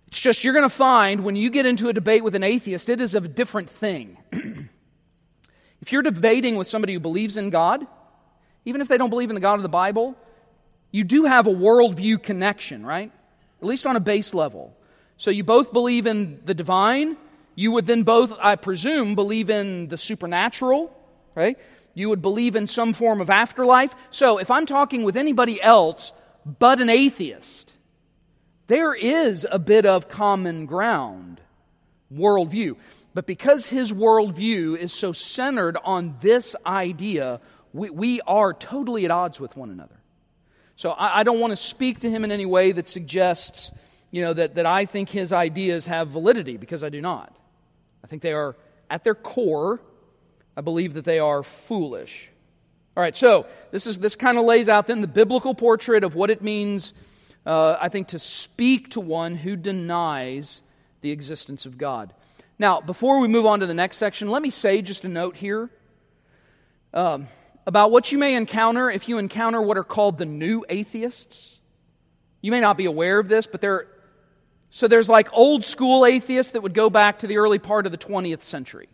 It's 0.08 0.20
just 0.20 0.44
you're 0.44 0.54
going 0.54 0.64
to 0.64 0.70
find 0.70 1.24
when 1.24 1.38
you 1.38 1.50
get 1.50 1.66
into 1.66 1.88
a 1.88 1.94
debate 1.94 2.24
with 2.24 2.36
an 2.36 2.44
atheist, 2.44 2.90
it 2.90 3.00
is 3.00 3.16
a 3.16 3.22
different 3.22 3.70
thing. 3.70 4.18
if 5.82 5.92
you're 5.92 6.02
debating 6.02 6.58
with 6.58 6.68
somebody 6.68 6.94
who 6.94 7.00
believes 7.00 7.38
in 7.38 7.50
God, 7.50 7.88
even 8.66 8.82
if 8.82 8.90
they 8.90 8.98
don't 8.98 9.10
believe 9.10 9.30
in 9.30 9.36
the 9.36 9.42
God 9.42 9.56
of 9.56 9.64
the 9.64 9.70
Bible, 9.70 10.18
you 10.92 11.06
do 11.06 11.24
have 11.24 11.48
a 11.48 11.52
worldview 11.52 12.22
connection, 12.22 12.86
right? 12.86 13.12
At 13.62 13.68
least 13.68 13.86
on 13.86 13.96
a 13.96 14.02
base 14.02 14.34
level. 14.34 14.76
So 15.16 15.32
you 15.32 15.46
both 15.46 15.72
believe 15.72 16.08
in 16.08 16.42
the 16.44 16.54
divine. 16.54 17.16
You 17.56 17.72
would 17.74 17.86
then 17.86 18.04
both, 18.04 18.34
I 18.40 18.56
presume, 18.56 19.16
believe 19.16 19.50
in 19.50 19.88
the 19.88 19.98
supernatural, 19.98 20.96
right? 21.36 21.58
You 21.94 22.10
would 22.10 22.22
believe 22.22 22.56
in 22.56 22.68
some 22.68 22.94
form 22.94 23.20
of 23.22 23.30
afterlife. 23.30 23.94
So 24.10 24.38
if 24.38 24.50
I'm 24.50 24.66
talking 24.66 25.04
with 25.04 25.18
anybody 25.18 25.62
else 25.62 26.14
but 26.60 26.80
an 26.80 26.90
atheist, 26.90 27.74
there 28.68 28.94
is 28.94 29.46
a 29.52 29.60
bit 29.60 29.86
of 29.86 30.08
common 30.08 30.66
ground 30.66 31.42
worldview. 32.14 32.78
But 33.14 33.26
because 33.26 33.68
his 33.68 33.92
worldview 33.92 34.78
is 34.78 34.94
so 34.94 35.12
centered 35.12 35.78
on 35.84 36.16
this 36.22 36.56
idea, 36.66 37.42
we, 37.74 37.90
we 37.90 38.22
are 38.22 38.54
totally 38.54 39.04
at 39.04 39.12
odds 39.12 39.40
with 39.40 39.58
one 39.58 39.70
another. 39.70 40.00
So 40.78 40.92
I, 40.92 41.20
I 41.20 41.24
don't 41.24 41.42
want 41.42 41.52
to 41.52 41.58
speak 41.58 42.00
to 42.00 42.10
him 42.10 42.24
in 42.24 42.32
any 42.32 42.46
way 42.46 42.72
that 42.72 42.88
suggests, 42.88 43.72
you 44.10 44.22
know, 44.22 44.34
that, 44.34 44.56
that 44.56 44.66
I 44.66 44.86
think 44.86 45.10
his 45.10 45.34
ideas 45.34 45.88
have 45.88 46.08
validity, 46.08 46.56
because 46.56 46.84
I 46.84 46.90
do 46.90 47.02
not. 47.02 47.36
I 48.04 48.08
think 48.08 48.22
they 48.22 48.34
are, 48.34 48.56
at 48.90 49.04
their 49.04 49.16
core, 49.16 49.80
I 50.56 50.62
believe 50.62 50.96
that 50.96 51.06
they 51.06 51.20
are 51.20 51.44
foolish. 51.44 52.30
All 52.96 53.02
right, 53.02 53.16
so 53.16 53.46
this, 53.72 53.88
is, 53.88 54.00
this 54.00 54.16
kind 54.16 54.38
of 54.38 54.46
lays 54.46 54.68
out 54.68 54.88
then 54.88 55.02
the 55.02 55.08
biblical 55.08 55.56
portrait 55.56 56.04
of 56.04 56.14
what 56.14 56.30
it 56.30 56.42
means, 56.42 56.94
uh, 57.46 57.78
I 57.80 57.90
think, 57.90 58.10
to 58.10 58.20
speak 58.20 58.92
to 58.92 59.00
one 59.00 59.36
who 59.36 59.56
denies 59.56 60.62
the 61.02 61.12
existence 61.12 61.66
of 61.66 61.78
God. 61.78 62.14
Now, 62.60 62.82
before 62.82 63.20
we 63.20 63.28
move 63.28 63.46
on 63.46 63.62
to 63.62 63.66
the 63.66 63.74
next 63.74 63.98
section, 63.98 64.30
let 64.30 64.42
me 64.42 64.50
say 64.50 64.82
just 64.82 65.06
a 65.06 65.08
note 65.08 65.36
here. 65.36 65.70
Um, 66.94 67.28
about 67.66 67.92
what 67.92 68.12
you 68.12 68.18
may 68.18 68.36
encounter 68.36 68.90
if 68.90 69.08
you 69.08 69.18
encounter 69.18 69.62
what 69.62 69.78
are 69.78 69.84
called 69.84 70.18
the 70.18 70.26
new 70.26 70.66
atheists. 70.68 71.60
You 72.42 72.52
may 72.52 72.60
not 72.60 72.76
be 72.76 72.86
aware 72.86 73.20
of 73.20 73.30
this, 73.30 73.48
but 73.48 73.62
there 73.62 73.88
so 74.72 74.88
there's 74.88 75.10
like 75.10 75.28
old 75.34 75.66
school 75.66 76.06
atheists 76.06 76.54
that 76.54 76.64
would 76.64 76.74
go 76.74 76.90
back 76.90 77.20
to 77.20 77.28
the 77.28 77.38
early 77.38 77.60
part 77.60 77.86
of 77.86 77.92
the 77.92 77.98
20th 77.98 78.42
century. 78.42 78.88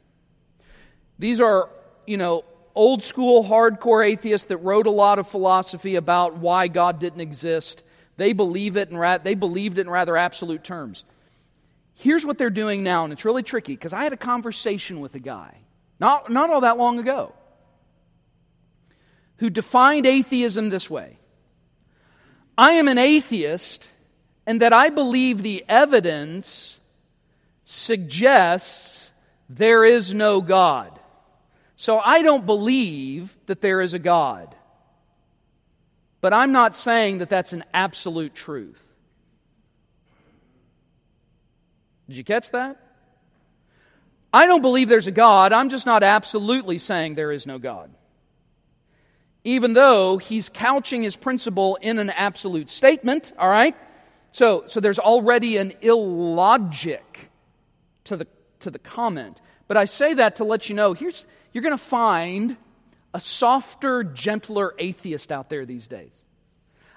These 1.19 1.39
are, 1.39 1.69
you 2.05 2.17
know, 2.17 2.43
old 2.75 3.03
school 3.03 3.43
hardcore 3.43 4.05
atheists 4.05 4.47
that 4.47 4.57
wrote 4.57 4.87
a 4.87 4.91
lot 4.91 5.19
of 5.19 5.27
philosophy 5.27 5.95
about 5.95 6.37
why 6.37 6.67
God 6.67 6.99
didn't 6.99 7.21
exist. 7.21 7.83
They 8.17 8.33
believe 8.33 8.75
it 8.75 8.89
in 8.89 8.97
ra- 8.97 9.19
they 9.19 9.35
believed 9.35 9.77
it 9.77 9.81
in 9.81 9.89
rather 9.89 10.17
absolute 10.17 10.63
terms. 10.63 11.05
Here's 11.93 12.25
what 12.25 12.37
they're 12.37 12.49
doing 12.49 12.83
now, 12.83 13.03
and 13.03 13.13
it's 13.13 13.25
really 13.25 13.43
tricky 13.43 13.73
because 13.73 13.93
I 13.93 14.03
had 14.03 14.13
a 14.13 14.17
conversation 14.17 14.99
with 14.99 15.15
a 15.15 15.19
guy 15.19 15.57
not, 15.99 16.29
not 16.29 16.49
all 16.49 16.61
that 16.61 16.77
long 16.77 16.99
ago 16.99 17.33
who 19.37 19.49
defined 19.49 20.05
atheism 20.05 20.69
this 20.69 20.89
way 20.89 21.17
I 22.57 22.73
am 22.73 22.87
an 22.87 22.97
atheist, 22.97 23.89
and 24.47 24.61
that 24.61 24.71
I 24.71 24.89
believe 24.89 25.43
the 25.43 25.63
evidence 25.67 26.79
suggests 27.65 29.11
there 29.49 29.83
is 29.83 30.13
no 30.13 30.41
God. 30.41 30.97
So 31.75 31.99
I 31.99 32.23
don't 32.23 32.45
believe 32.45 33.35
that 33.45 33.61
there 33.61 33.81
is 33.81 33.93
a 33.93 33.99
God. 33.99 34.55
But 36.21 36.33
I'm 36.33 36.53
not 36.53 36.75
saying 36.75 37.19
that 37.19 37.29
that's 37.29 37.53
an 37.53 37.65
absolute 37.73 38.33
truth. 38.33 38.81
Did 42.07 42.17
you 42.17 42.23
catch 42.23 42.51
that? 42.51 42.81
I 44.33 44.47
don't 44.47 44.61
believe 44.61 44.87
there's 44.87 45.07
a 45.07 45.11
God. 45.11 45.51
I'm 45.51 45.69
just 45.69 45.85
not 45.85 46.03
absolutely 46.03 46.79
saying 46.79 47.15
there 47.15 47.33
is 47.33 47.45
no 47.45 47.59
God 47.59 47.91
even 49.47 49.71
though 49.71 50.17
he's 50.17 50.49
couching 50.49 51.03
his 51.03 51.15
principle 51.15 51.77
in 51.81 51.99
an 51.99 52.09
absolute 52.09 52.69
statement, 52.69 53.31
all 53.39 53.47
right? 53.47 53.77
So, 54.37 54.65
so 54.67 54.79
there's 54.79 54.99
already 54.99 55.57
an 55.57 55.73
illogic 55.81 57.31
to 58.03 58.15
the, 58.15 58.27
to 58.59 58.69
the 58.69 58.77
comment. 58.77 59.41
But 59.67 59.77
I 59.77 59.85
say 59.85 60.13
that 60.13 60.35
to 60.35 60.43
let 60.43 60.69
you 60.69 60.75
know 60.75 60.93
here's, 60.93 61.25
you're 61.53 61.63
going 61.63 61.75
to 61.75 61.83
find 61.83 62.55
a 63.15 63.19
softer, 63.19 64.03
gentler 64.03 64.75
atheist 64.77 65.31
out 65.31 65.49
there 65.49 65.65
these 65.65 65.87
days. 65.87 66.23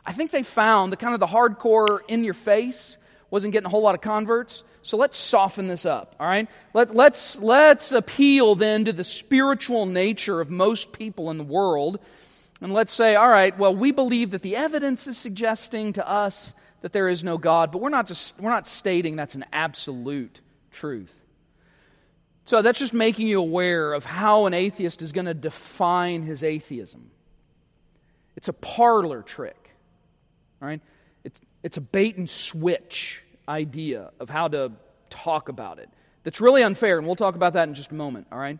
I 0.04 0.12
think 0.12 0.32
they 0.32 0.42
found 0.42 0.92
the 0.92 0.98
kind 0.98 1.14
of 1.14 1.20
the 1.20 1.26
hardcore 1.26 2.00
in 2.08 2.24
your 2.24 2.34
face 2.34 2.98
wasn't 3.30 3.54
getting 3.54 3.68
a 3.68 3.70
whole 3.70 3.80
lot 3.80 3.94
of 3.94 4.02
converts. 4.02 4.62
So 4.82 4.98
let's 4.98 5.16
soften 5.16 5.66
this 5.66 5.86
up, 5.86 6.16
all 6.20 6.26
right? 6.26 6.46
Let, 6.74 6.94
let's, 6.94 7.38
let's 7.38 7.90
appeal 7.90 8.54
then 8.54 8.84
to 8.84 8.92
the 8.92 9.02
spiritual 9.02 9.86
nature 9.86 10.42
of 10.42 10.50
most 10.50 10.92
people 10.92 11.30
in 11.30 11.38
the 11.38 11.44
world 11.44 12.00
and 12.60 12.74
let's 12.74 12.92
say, 12.92 13.14
all 13.14 13.30
right, 13.30 13.56
well, 13.56 13.74
we 13.74 13.92
believe 13.92 14.32
that 14.32 14.42
the 14.42 14.56
evidence 14.56 15.06
is 15.06 15.16
suggesting 15.16 15.94
to 15.94 16.06
us 16.06 16.52
that 16.82 16.92
there 16.92 17.08
is 17.08 17.22
no 17.22 17.38
God, 17.38 17.72
but 17.72 17.80
we're 17.80 17.90
not 17.90 18.06
just 18.06 18.38
we're 18.40 18.50
not 18.50 18.66
stating 18.66 19.16
that's 19.16 19.34
an 19.34 19.44
absolute 19.52 20.40
truth. 20.70 21.14
So 22.44 22.62
that's 22.62 22.78
just 22.78 22.94
making 22.94 23.28
you 23.28 23.40
aware 23.40 23.92
of 23.92 24.04
how 24.04 24.46
an 24.46 24.54
atheist 24.54 25.02
is 25.02 25.12
going 25.12 25.26
to 25.26 25.34
define 25.34 26.22
his 26.22 26.42
atheism. 26.42 27.10
It's 28.36 28.48
a 28.48 28.52
parlor 28.52 29.22
trick. 29.22 29.56
Right? 30.60 30.80
It's, 31.24 31.40
it's 31.62 31.76
a 31.78 31.80
bait 31.80 32.16
and 32.16 32.28
switch 32.28 33.22
idea 33.48 34.10
of 34.20 34.28
how 34.28 34.48
to 34.48 34.72
talk 35.08 35.48
about 35.48 35.78
it. 35.78 35.88
That's 36.22 36.40
really 36.40 36.62
unfair, 36.62 36.98
and 36.98 37.06
we'll 37.06 37.16
talk 37.16 37.34
about 37.34 37.54
that 37.54 37.66
in 37.66 37.74
just 37.74 37.92
a 37.92 37.94
moment, 37.94 38.26
all 38.30 38.38
right? 38.38 38.58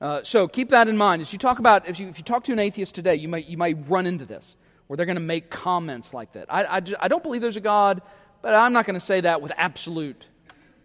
Uh, 0.00 0.22
so 0.24 0.48
keep 0.48 0.70
that 0.70 0.88
in 0.88 0.96
mind. 0.96 1.22
As 1.22 1.32
you 1.32 1.38
talk 1.38 1.60
about, 1.60 1.88
if 1.88 2.00
you, 2.00 2.08
if 2.08 2.18
you 2.18 2.24
talk 2.24 2.44
to 2.44 2.52
an 2.52 2.58
atheist 2.58 2.94
today, 2.94 3.14
you 3.14 3.28
might, 3.28 3.46
you 3.46 3.56
might 3.56 3.76
run 3.88 4.06
into 4.06 4.24
this, 4.24 4.56
where 4.88 4.96
they're 4.96 5.06
going 5.06 5.16
to 5.16 5.20
make 5.20 5.50
comments 5.50 6.12
like 6.12 6.32
that. 6.32 6.52
I, 6.52 6.64
I, 6.64 6.82
I 6.98 7.08
don't 7.08 7.22
believe 7.22 7.40
there's 7.40 7.56
a 7.56 7.60
God, 7.60 8.02
but 8.42 8.54
I'm 8.54 8.72
not 8.72 8.84
going 8.84 8.94
to 8.94 9.00
say 9.00 9.20
that 9.20 9.40
with 9.40 9.52
absolute 9.56 10.26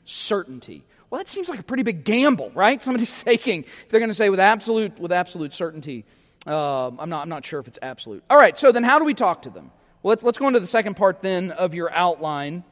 certainty. 0.05 0.83
Well, 1.09 1.19
that 1.19 1.29
seems 1.29 1.49
like 1.49 1.59
a 1.59 1.63
pretty 1.63 1.83
big 1.83 2.03
gamble, 2.03 2.51
right? 2.53 2.81
Somebody's 2.81 3.23
taking, 3.23 3.63
if 3.63 3.89
they're 3.89 3.99
going 3.99 4.09
to 4.09 4.15
say 4.15 4.29
with 4.29 4.39
absolute, 4.39 4.99
with 4.99 5.11
absolute 5.11 5.53
certainty, 5.53 6.05
uh, 6.45 6.87
I'm, 6.87 7.09
not, 7.09 7.23
I'm 7.23 7.29
not 7.29 7.45
sure 7.45 7.59
if 7.59 7.67
it's 7.67 7.79
absolute. 7.81 8.23
All 8.29 8.37
right, 8.37 8.57
so 8.57 8.71
then 8.71 8.83
how 8.83 8.99
do 8.99 9.05
we 9.05 9.13
talk 9.13 9.43
to 9.43 9.49
them? 9.49 9.71
Well, 10.01 10.09
let's, 10.09 10.23
let's 10.23 10.37
go 10.37 10.47
into 10.47 10.59
the 10.59 10.67
second 10.67 10.95
part 10.95 11.21
then 11.21 11.51
of 11.51 11.73
your 11.73 11.91
outline. 11.91 12.63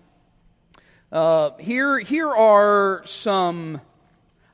Uh, 1.12 1.52
here, 1.58 2.00
here 2.00 2.30
are 2.30 3.02
some 3.06 3.80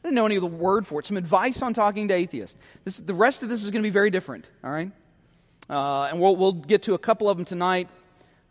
I 0.04 0.10
didn't 0.10 0.16
know 0.16 0.26
any 0.26 0.36
of 0.36 0.42
the 0.42 0.48
word 0.48 0.86
for 0.86 1.00
it. 1.00 1.06
Some 1.06 1.18
advice 1.18 1.62
on 1.62 1.74
talking 1.74 2.08
to 2.10 2.14
atheists. 2.14 2.56
This, 2.86 2.98
the 2.98 3.16
rest 3.16 3.44
of 3.44 3.50
this 3.50 3.64
is 3.64 3.72
going 3.72 3.82
to 3.82 3.88
be 3.88 3.92
very 3.92 4.10
different, 4.10 4.50
all 4.64 4.70
right? 4.70 4.92
Uh, 5.70 6.04
and 6.04 6.20
we'll, 6.20 6.36
we'll 6.36 6.54
get 6.54 6.84
to 6.84 6.94
a 6.94 6.98
couple 6.98 7.30
of 7.30 7.38
them 7.38 7.46
tonight 7.46 7.90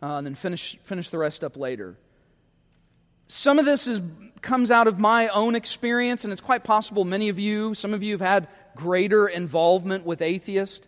uh, 0.02 0.16
and 0.16 0.26
then 0.26 0.34
finish, 0.34 0.78
finish 0.82 1.10
the 1.10 1.18
rest 1.18 1.42
up 1.42 1.56
later. 1.56 1.96
Some 3.28 3.58
of 3.58 3.64
this 3.64 3.86
is, 3.86 4.00
comes 4.40 4.70
out 4.70 4.86
of 4.86 4.98
my 4.98 5.28
own 5.28 5.56
experience, 5.56 6.24
and 6.24 6.32
it's 6.32 6.42
quite 6.42 6.62
possible 6.62 7.04
many 7.04 7.28
of 7.28 7.38
you, 7.38 7.74
some 7.74 7.92
of 7.92 8.02
you 8.02 8.12
have 8.12 8.20
had 8.20 8.48
greater 8.76 9.26
involvement 9.26 10.04
with 10.06 10.22
atheists. 10.22 10.86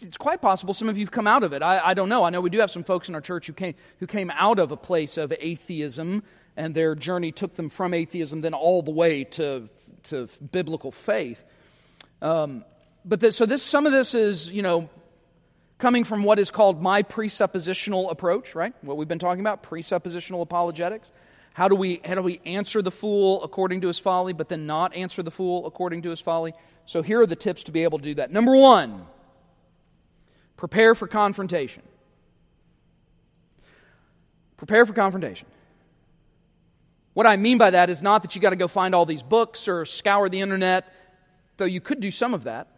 It's 0.00 0.16
quite 0.16 0.40
possible 0.40 0.72
some 0.74 0.88
of 0.88 0.96
you 0.96 1.04
have 1.04 1.12
come 1.12 1.26
out 1.26 1.42
of 1.42 1.52
it. 1.52 1.62
I, 1.62 1.88
I 1.88 1.94
don't 1.94 2.08
know. 2.08 2.24
I 2.24 2.30
know 2.30 2.40
we 2.40 2.50
do 2.50 2.60
have 2.60 2.70
some 2.70 2.82
folks 2.82 3.08
in 3.08 3.14
our 3.14 3.20
church 3.20 3.46
who 3.46 3.52
came, 3.52 3.74
who 3.98 4.06
came 4.06 4.30
out 4.30 4.58
of 4.58 4.72
a 4.72 4.76
place 4.76 5.16
of 5.16 5.32
atheism 5.38 6.22
and 6.56 6.74
their 6.74 6.94
journey 6.94 7.32
took 7.32 7.54
them 7.54 7.68
from 7.68 7.94
atheism 7.94 8.40
then 8.40 8.54
all 8.54 8.82
the 8.82 8.90
way 8.90 9.24
to, 9.24 9.68
to 10.04 10.28
biblical 10.50 10.90
faith. 10.92 11.44
Um, 12.20 12.64
but 13.04 13.20
this, 13.20 13.36
so 13.36 13.46
this, 13.46 13.62
some 13.62 13.86
of 13.86 13.92
this 13.92 14.14
is, 14.14 14.50
you 14.50 14.62
know, 14.62 14.88
coming 15.78 16.04
from 16.04 16.22
what 16.22 16.38
is 16.38 16.50
called 16.50 16.80
my 16.80 17.02
presuppositional 17.02 18.10
approach, 18.10 18.54
right? 18.54 18.72
What 18.82 18.96
we've 18.96 19.08
been 19.08 19.18
talking 19.18 19.40
about, 19.40 19.62
presuppositional 19.64 20.40
apologetics. 20.40 21.10
How 21.54 21.68
do 21.68 21.74
we, 21.74 22.00
how 22.04 22.14
do 22.14 22.22
we 22.22 22.40
answer 22.46 22.80
the 22.80 22.90
fool 22.90 23.42
according 23.42 23.80
to 23.80 23.88
his 23.88 23.98
folly, 23.98 24.32
but 24.32 24.48
then 24.48 24.66
not 24.66 24.94
answer 24.94 25.22
the 25.22 25.30
fool 25.30 25.66
according 25.66 26.02
to 26.02 26.10
his 26.10 26.20
folly? 26.20 26.54
So 26.86 27.02
here 27.02 27.20
are 27.20 27.26
the 27.26 27.36
tips 27.36 27.64
to 27.64 27.72
be 27.72 27.82
able 27.82 27.98
to 27.98 28.04
do 28.04 28.14
that. 28.14 28.30
Number 28.30 28.56
one, 28.56 29.06
prepare 30.56 30.94
for 30.94 31.08
confrontation. 31.08 31.82
Prepare 34.56 34.86
for 34.86 34.92
confrontation. 34.92 35.48
What 37.14 37.26
I 37.26 37.36
mean 37.36 37.58
by 37.58 37.70
that 37.70 37.90
is 37.90 38.00
not 38.00 38.22
that 38.22 38.34
you 38.36 38.40
got 38.40 38.50
to 38.50 38.56
go 38.56 38.68
find 38.68 38.94
all 38.94 39.04
these 39.04 39.22
books 39.22 39.66
or 39.66 39.84
scour 39.84 40.28
the 40.28 40.40
internet, 40.40 40.90
though 41.56 41.64
you 41.64 41.80
could 41.80 41.98
do 41.98 42.12
some 42.12 42.32
of 42.32 42.44
that. 42.44 42.68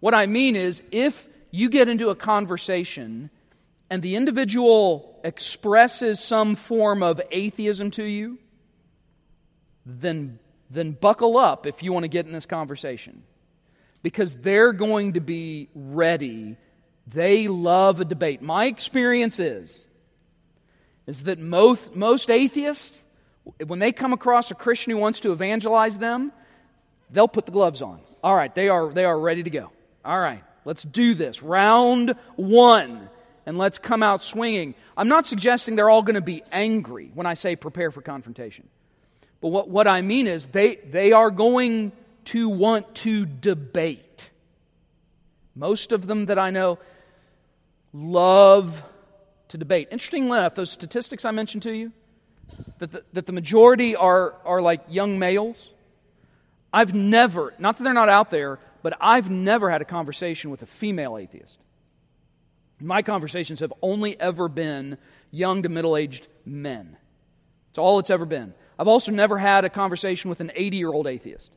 What 0.00 0.14
I 0.14 0.26
mean 0.26 0.56
is 0.56 0.82
if 0.90 1.28
you 1.50 1.68
get 1.68 1.88
into 1.88 2.10
a 2.10 2.14
conversation 2.14 3.30
and 3.90 4.02
the 4.02 4.16
individual 4.16 5.18
expresses 5.24 6.20
some 6.20 6.54
form 6.54 7.02
of 7.02 7.20
atheism 7.30 7.90
to 7.92 8.04
you, 8.04 8.38
then, 9.84 10.38
then 10.70 10.92
buckle 10.92 11.38
up 11.38 11.66
if 11.66 11.82
you 11.82 11.92
want 11.92 12.04
to 12.04 12.08
get 12.08 12.26
in 12.26 12.32
this 12.32 12.46
conversation. 12.46 13.22
Because 14.02 14.34
they're 14.34 14.72
going 14.72 15.14
to 15.14 15.20
be 15.20 15.68
ready. 15.74 16.56
They 17.06 17.48
love 17.48 18.00
a 18.00 18.04
debate. 18.04 18.42
My 18.42 18.66
experience 18.66 19.40
is 19.40 19.86
is 21.06 21.24
that 21.24 21.38
most, 21.38 21.96
most 21.96 22.30
atheists, 22.30 23.02
when 23.66 23.78
they 23.78 23.92
come 23.92 24.12
across 24.12 24.50
a 24.50 24.54
Christian 24.54 24.92
who 24.92 24.98
wants 24.98 25.20
to 25.20 25.32
evangelize 25.32 25.96
them, 25.96 26.30
they'll 27.10 27.26
put 27.26 27.46
the 27.46 27.52
gloves 27.52 27.80
on. 27.80 28.00
All 28.22 28.36
right, 28.36 28.54
they 28.54 28.68
are, 28.68 28.92
they 28.92 29.06
are 29.06 29.18
ready 29.18 29.42
to 29.42 29.48
go. 29.48 29.72
All 30.08 30.18
right, 30.18 30.42
let's 30.64 30.84
do 30.84 31.12
this. 31.14 31.42
Round 31.42 32.16
one, 32.36 33.10
and 33.44 33.58
let's 33.58 33.78
come 33.78 34.02
out 34.02 34.22
swinging. 34.22 34.74
I'm 34.96 35.08
not 35.08 35.26
suggesting 35.26 35.76
they're 35.76 35.90
all 35.90 36.02
going 36.02 36.14
to 36.14 36.22
be 36.22 36.42
angry 36.50 37.10
when 37.12 37.26
I 37.26 37.34
say 37.34 37.56
prepare 37.56 37.90
for 37.90 38.00
confrontation. 38.00 38.66
But 39.42 39.48
what, 39.48 39.68
what 39.68 39.86
I 39.86 40.00
mean 40.00 40.26
is 40.26 40.46
they, 40.46 40.76
they 40.76 41.12
are 41.12 41.30
going 41.30 41.92
to 42.24 42.48
want 42.48 42.94
to 42.96 43.26
debate. 43.26 44.30
Most 45.54 45.92
of 45.92 46.06
them 46.06 46.24
that 46.26 46.38
I 46.38 46.48
know 46.48 46.78
love 47.92 48.82
to 49.48 49.58
debate. 49.58 49.88
Interestingly 49.90 50.38
enough, 50.38 50.54
those 50.54 50.70
statistics 50.70 51.26
I 51.26 51.32
mentioned 51.32 51.64
to 51.64 51.76
you, 51.76 51.92
that 52.78 52.92
the, 52.92 53.04
that 53.12 53.26
the 53.26 53.32
majority 53.32 53.94
are, 53.94 54.36
are 54.46 54.62
like 54.62 54.80
young 54.88 55.18
males, 55.18 55.70
I've 56.72 56.94
never, 56.94 57.52
not 57.58 57.76
that 57.76 57.84
they're 57.84 57.92
not 57.92 58.08
out 58.08 58.30
there, 58.30 58.58
but 58.82 58.96
I've 59.00 59.30
never 59.30 59.70
had 59.70 59.82
a 59.82 59.84
conversation 59.84 60.50
with 60.50 60.62
a 60.62 60.66
female 60.66 61.18
atheist. 61.18 61.58
My 62.80 63.02
conversations 63.02 63.60
have 63.60 63.72
only 63.82 64.18
ever 64.20 64.48
been 64.48 64.98
young 65.30 65.62
to 65.62 65.68
middle 65.68 65.96
aged 65.96 66.28
men. 66.44 66.96
It's 67.70 67.78
all 67.78 67.98
it's 67.98 68.10
ever 68.10 68.24
been. 68.24 68.54
I've 68.78 68.88
also 68.88 69.10
never 69.10 69.38
had 69.38 69.64
a 69.64 69.70
conversation 69.70 70.30
with 70.30 70.40
an 70.40 70.52
80 70.54 70.76
year 70.76 70.92
old 70.92 71.06
atheist. 71.06 71.50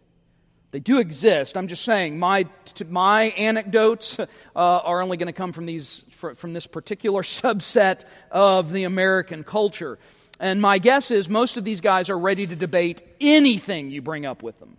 They 0.71 0.79
do 0.79 0.99
exist. 0.99 1.57
I'm 1.57 1.67
just 1.67 1.83
saying 1.83 2.17
my, 2.17 2.45
my 2.87 3.23
anecdotes 3.23 4.17
uh, 4.19 4.25
are 4.55 5.01
only 5.01 5.17
going 5.17 5.27
to 5.27 5.33
come 5.33 5.51
from, 5.51 5.65
these, 5.65 6.05
from 6.11 6.53
this 6.53 6.65
particular 6.65 7.21
subset 7.23 8.05
of 8.31 8.71
the 8.71 8.85
American 8.85 9.43
culture. 9.43 9.99
And 10.39 10.61
my 10.61 10.79
guess 10.79 11.11
is 11.11 11.29
most 11.29 11.57
of 11.57 11.63
these 11.63 11.81
guys 11.81 12.09
are 12.09 12.17
ready 12.17 12.47
to 12.47 12.55
debate 12.55 13.03
anything 13.19 13.91
you 13.91 14.01
bring 14.01 14.25
up 14.25 14.41
with 14.41 14.59
them, 14.59 14.77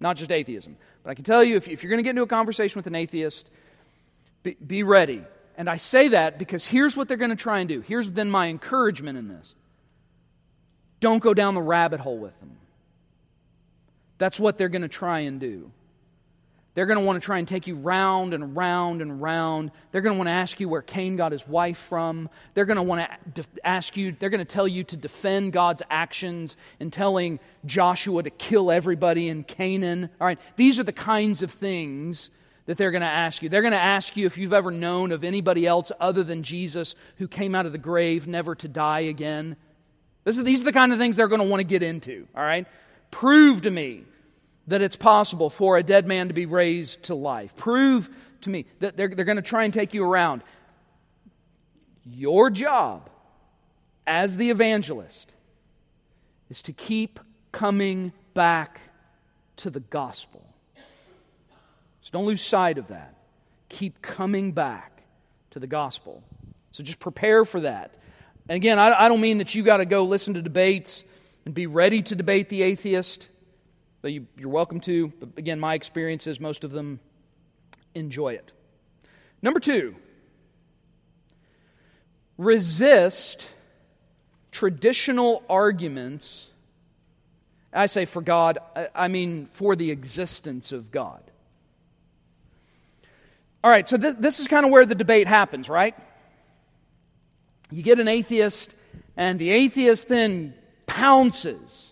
not 0.00 0.16
just 0.16 0.30
atheism. 0.30 0.76
But 1.02 1.10
I 1.10 1.14
can 1.14 1.24
tell 1.24 1.42
you, 1.42 1.56
if, 1.56 1.68
if 1.68 1.82
you're 1.82 1.90
going 1.90 1.98
to 1.98 2.02
get 2.02 2.10
into 2.10 2.22
a 2.22 2.26
conversation 2.26 2.78
with 2.78 2.86
an 2.86 2.94
atheist, 2.94 3.50
be, 4.42 4.56
be 4.64 4.82
ready. 4.82 5.22
And 5.56 5.68
I 5.68 5.76
say 5.76 6.08
that 6.08 6.38
because 6.38 6.64
here's 6.64 6.96
what 6.96 7.08
they're 7.08 7.16
going 7.16 7.30
to 7.30 7.36
try 7.36 7.58
and 7.58 7.68
do. 7.68 7.80
Here's 7.80 8.10
then 8.10 8.30
my 8.30 8.46
encouragement 8.46 9.18
in 9.18 9.28
this 9.28 9.54
don't 11.00 11.22
go 11.22 11.34
down 11.34 11.54
the 11.54 11.62
rabbit 11.62 12.00
hole 12.00 12.18
with 12.18 12.38
them. 12.40 12.56
That's 14.18 14.40
what 14.40 14.58
they're 14.58 14.68
going 14.68 14.82
to 14.82 14.88
try 14.88 15.20
and 15.20 15.40
do. 15.40 15.70
They're 16.74 16.86
going 16.86 16.98
to 16.98 17.04
want 17.04 17.20
to 17.20 17.24
try 17.24 17.38
and 17.38 17.48
take 17.48 17.66
you 17.66 17.74
round 17.74 18.34
and 18.34 18.54
round 18.54 19.02
and 19.02 19.20
round. 19.20 19.72
They're 19.90 20.00
going 20.00 20.14
to 20.14 20.18
want 20.18 20.28
to 20.28 20.32
ask 20.32 20.60
you 20.60 20.68
where 20.68 20.82
Cain 20.82 21.16
got 21.16 21.32
his 21.32 21.46
wife 21.48 21.78
from. 21.78 22.28
They're 22.54 22.66
going 22.66 22.76
to 22.76 22.82
want 22.82 23.10
to 23.34 23.44
ask 23.64 23.96
you, 23.96 24.12
they're 24.12 24.30
going 24.30 24.38
to 24.38 24.44
tell 24.44 24.68
you 24.68 24.84
to 24.84 24.96
defend 24.96 25.52
God's 25.52 25.82
actions 25.90 26.56
in 26.78 26.90
telling 26.90 27.40
Joshua 27.66 28.22
to 28.22 28.30
kill 28.30 28.70
everybody 28.70 29.28
in 29.28 29.42
Canaan. 29.42 30.08
All 30.20 30.26
right, 30.26 30.38
these 30.56 30.78
are 30.78 30.84
the 30.84 30.92
kinds 30.92 31.42
of 31.42 31.50
things 31.50 32.30
that 32.66 32.76
they're 32.76 32.90
going 32.90 33.00
to 33.00 33.06
ask 33.06 33.42
you. 33.42 33.48
They're 33.48 33.62
going 33.62 33.72
to 33.72 33.78
ask 33.78 34.16
you 34.16 34.26
if 34.26 34.36
you've 34.36 34.52
ever 34.52 34.70
known 34.70 35.10
of 35.10 35.24
anybody 35.24 35.66
else 35.66 35.90
other 35.98 36.22
than 36.22 36.42
Jesus 36.42 36.94
who 37.16 37.26
came 37.26 37.54
out 37.54 37.66
of 37.66 37.72
the 37.72 37.78
grave 37.78 38.28
never 38.28 38.54
to 38.54 38.68
die 38.68 39.00
again. 39.00 39.56
Is, 40.26 40.42
these 40.42 40.60
are 40.60 40.64
the 40.64 40.72
kind 40.72 40.92
of 40.92 40.98
things 40.98 41.16
they're 41.16 41.28
going 41.28 41.40
to 41.40 41.48
want 41.48 41.60
to 41.60 41.64
get 41.64 41.82
into, 41.82 42.28
all 42.36 42.44
right? 42.44 42.66
Prove 43.10 43.62
to 43.62 43.70
me 43.70 44.04
that 44.68 44.82
it's 44.82 44.96
possible 44.96 45.50
for 45.50 45.76
a 45.76 45.82
dead 45.82 46.06
man 46.06 46.28
to 46.28 46.34
be 46.34 46.46
raised 46.46 47.02
to 47.04 47.14
life. 47.14 47.56
Prove 47.56 48.08
to 48.42 48.50
me 48.50 48.66
that 48.80 48.96
they're, 48.96 49.08
they're 49.08 49.24
going 49.24 49.36
to 49.36 49.42
try 49.42 49.64
and 49.64 49.74
take 49.74 49.94
you 49.94 50.04
around. 50.04 50.42
Your 52.04 52.50
job 52.50 53.10
as 54.06 54.36
the 54.36 54.50
evangelist 54.50 55.34
is 56.48 56.62
to 56.62 56.72
keep 56.72 57.18
coming 57.50 58.12
back 58.34 58.80
to 59.56 59.70
the 59.70 59.80
gospel. 59.80 60.44
So 62.00 62.10
don't 62.12 62.26
lose 62.26 62.40
sight 62.40 62.78
of 62.78 62.88
that. 62.88 63.14
Keep 63.68 64.00
coming 64.00 64.52
back 64.52 65.02
to 65.50 65.58
the 65.58 65.66
gospel. 65.66 66.22
So 66.72 66.82
just 66.82 67.00
prepare 67.00 67.44
for 67.44 67.60
that. 67.60 67.94
And 68.48 68.56
again, 68.56 68.78
I, 68.78 69.04
I 69.04 69.08
don't 69.08 69.20
mean 69.20 69.38
that 69.38 69.54
you 69.54 69.62
got 69.62 69.78
to 69.78 69.84
go 69.84 70.04
listen 70.04 70.34
to 70.34 70.42
debates 70.42 71.04
and 71.44 71.54
be 71.54 71.66
ready 71.66 72.02
to 72.02 72.14
debate 72.14 72.48
the 72.48 72.62
atheist. 72.62 73.28
You, 74.02 74.26
you're 74.38 74.48
welcome 74.48 74.80
to. 74.80 75.08
But 75.08 75.30
again, 75.36 75.58
my 75.58 75.74
experience 75.74 76.26
is 76.26 76.38
most 76.40 76.64
of 76.64 76.70
them 76.70 77.00
enjoy 77.94 78.34
it. 78.34 78.52
Number 79.42 79.60
two, 79.60 79.96
resist 82.36 83.50
traditional 84.52 85.42
arguments. 85.48 86.50
I 87.72 87.86
say 87.86 88.04
for 88.04 88.22
God, 88.22 88.58
I 88.94 89.08
mean 89.08 89.46
for 89.46 89.76
the 89.76 89.90
existence 89.90 90.72
of 90.72 90.90
God. 90.90 91.22
All 93.62 93.70
right, 93.70 93.88
so 93.88 93.96
th- 93.96 94.16
this 94.18 94.38
is 94.38 94.46
kind 94.46 94.64
of 94.64 94.70
where 94.70 94.86
the 94.86 94.94
debate 94.94 95.26
happens, 95.26 95.68
right? 95.68 95.94
You 97.70 97.82
get 97.82 97.98
an 97.98 98.08
atheist, 98.08 98.74
and 99.16 99.38
the 99.38 99.50
atheist 99.50 100.08
then 100.08 100.54
pounces. 100.86 101.87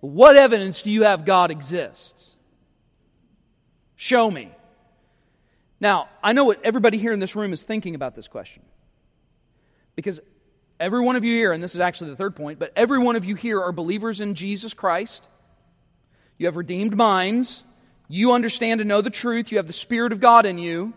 What 0.00 0.36
evidence 0.36 0.82
do 0.82 0.90
you 0.90 1.04
have 1.04 1.24
God 1.24 1.50
exists? 1.50 2.36
Show 3.96 4.30
me. 4.30 4.50
Now, 5.78 6.08
I 6.22 6.32
know 6.32 6.44
what 6.44 6.62
everybody 6.64 6.98
here 6.98 7.12
in 7.12 7.20
this 7.20 7.36
room 7.36 7.52
is 7.52 7.62
thinking 7.62 7.94
about 7.94 8.14
this 8.14 8.28
question. 8.28 8.62
Because 9.94 10.20
every 10.78 11.00
one 11.00 11.16
of 11.16 11.24
you 11.24 11.34
here, 11.34 11.52
and 11.52 11.62
this 11.62 11.74
is 11.74 11.80
actually 11.80 12.10
the 12.10 12.16
third 12.16 12.36
point, 12.36 12.58
but 12.58 12.72
every 12.76 12.98
one 12.98 13.16
of 13.16 13.24
you 13.24 13.34
here 13.34 13.60
are 13.60 13.72
believers 13.72 14.20
in 14.20 14.34
Jesus 14.34 14.74
Christ. 14.74 15.28
You 16.38 16.46
have 16.46 16.56
redeemed 16.56 16.96
minds. 16.96 17.64
You 18.08 18.32
understand 18.32 18.80
and 18.80 18.88
know 18.88 19.02
the 19.02 19.10
truth. 19.10 19.52
You 19.52 19.58
have 19.58 19.66
the 19.66 19.72
Spirit 19.72 20.12
of 20.12 20.20
God 20.20 20.46
in 20.46 20.58
you. 20.58 20.94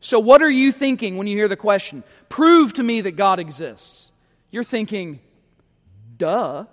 So, 0.00 0.20
what 0.20 0.42
are 0.42 0.50
you 0.50 0.70
thinking 0.70 1.16
when 1.16 1.26
you 1.26 1.36
hear 1.36 1.48
the 1.48 1.56
question? 1.56 2.04
Prove 2.28 2.72
to 2.74 2.82
me 2.82 3.00
that 3.00 3.12
God 3.12 3.40
exists. 3.40 4.12
You're 4.50 4.64
thinking, 4.64 5.18
duh. 6.16 6.66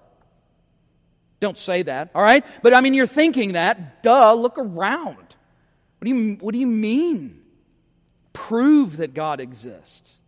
Don't 1.40 1.58
say 1.58 1.84
that, 1.84 2.12
all 2.16 2.24
right? 2.24 2.46
But 2.62 2.74
I 2.74 2.82
mean, 2.82 2.94
you're 2.94 3.08
thinking 3.08 3.54
that, 3.54 4.04
duh, 4.04 4.34
look 4.34 4.58
around. 4.58 5.18
What 5.18 6.06
do 6.06 6.10
you, 6.10 6.38
what 6.40 6.54
do 6.54 6.60
you 6.60 6.68
mean? 6.68 7.42
Prove 8.34 8.98
that 8.98 9.14
God 9.14 9.40
exists. 9.40 10.22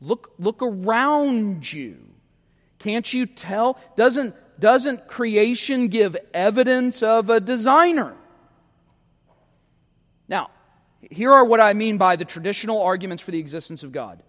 Look, 0.00 0.32
look 0.38 0.62
around 0.62 1.70
you. 1.70 1.98
Can't 2.78 3.12
you 3.12 3.26
tell? 3.26 3.78
Doesn't, 3.96 4.34
doesn't 4.58 5.06
creation 5.06 5.88
give 5.88 6.16
evidence 6.32 7.02
of 7.02 7.28
a 7.28 7.40
designer? 7.40 8.14
Now, 10.28 10.50
here 11.10 11.32
are 11.32 11.44
what 11.44 11.60
I 11.60 11.72
mean 11.72 11.98
by 11.98 12.16
the 12.16 12.24
traditional 12.24 12.82
arguments 12.82 13.22
for 13.22 13.30
the 13.30 13.38
existence 13.38 13.82
of 13.82 13.92
God 13.92 14.22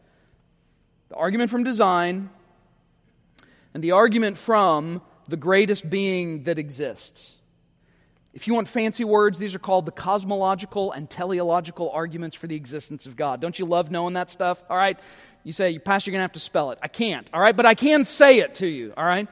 the 1.10 1.18
argument 1.18 1.52
from 1.52 1.66
design 1.66 2.30
and 3.74 3.84
the 3.84 3.92
argument 3.92 4.38
from 4.38 5.02
the 5.32 5.38
greatest 5.38 5.90
being 5.90 6.44
that 6.44 6.60
exists. 6.60 7.36
If 8.34 8.48
you 8.48 8.54
want 8.54 8.68
fancy 8.68 9.04
words, 9.04 9.40
these 9.40 9.56
are 9.56 9.60
called 9.60 9.86
the 9.86 9.92
cosmological 9.92 10.92
and 10.92 11.10
teleological 11.10 11.90
arguments 11.90 12.36
for 12.36 12.48
the 12.48 12.56
existence 12.56 13.06
of 13.06 13.16
God. 13.16 13.42
Don't 13.42 13.58
you 13.58 13.66
love 13.66 13.90
knowing 13.90 14.14
that 14.14 14.30
stuff? 14.30 14.62
All 14.70 14.78
right. 14.78 15.00
You 15.44 15.54
say, 15.54 15.80
Pastor, 15.80 16.12
you're 16.12 16.14
going 16.14 16.20
to 16.20 16.24
have 16.26 16.34
to 16.34 16.40
spell 16.40 16.72
it. 16.72 16.80
I 16.84 16.88
can't. 16.88 17.30
All 17.34 17.42
right. 17.42 17.56
But 17.56 17.66
I 17.66 17.76
can 17.76 18.04
say 18.04 18.40
it 18.40 18.56
to 18.56 18.68
you. 18.68 18.94
All 18.96 19.06
right. 19.06 19.28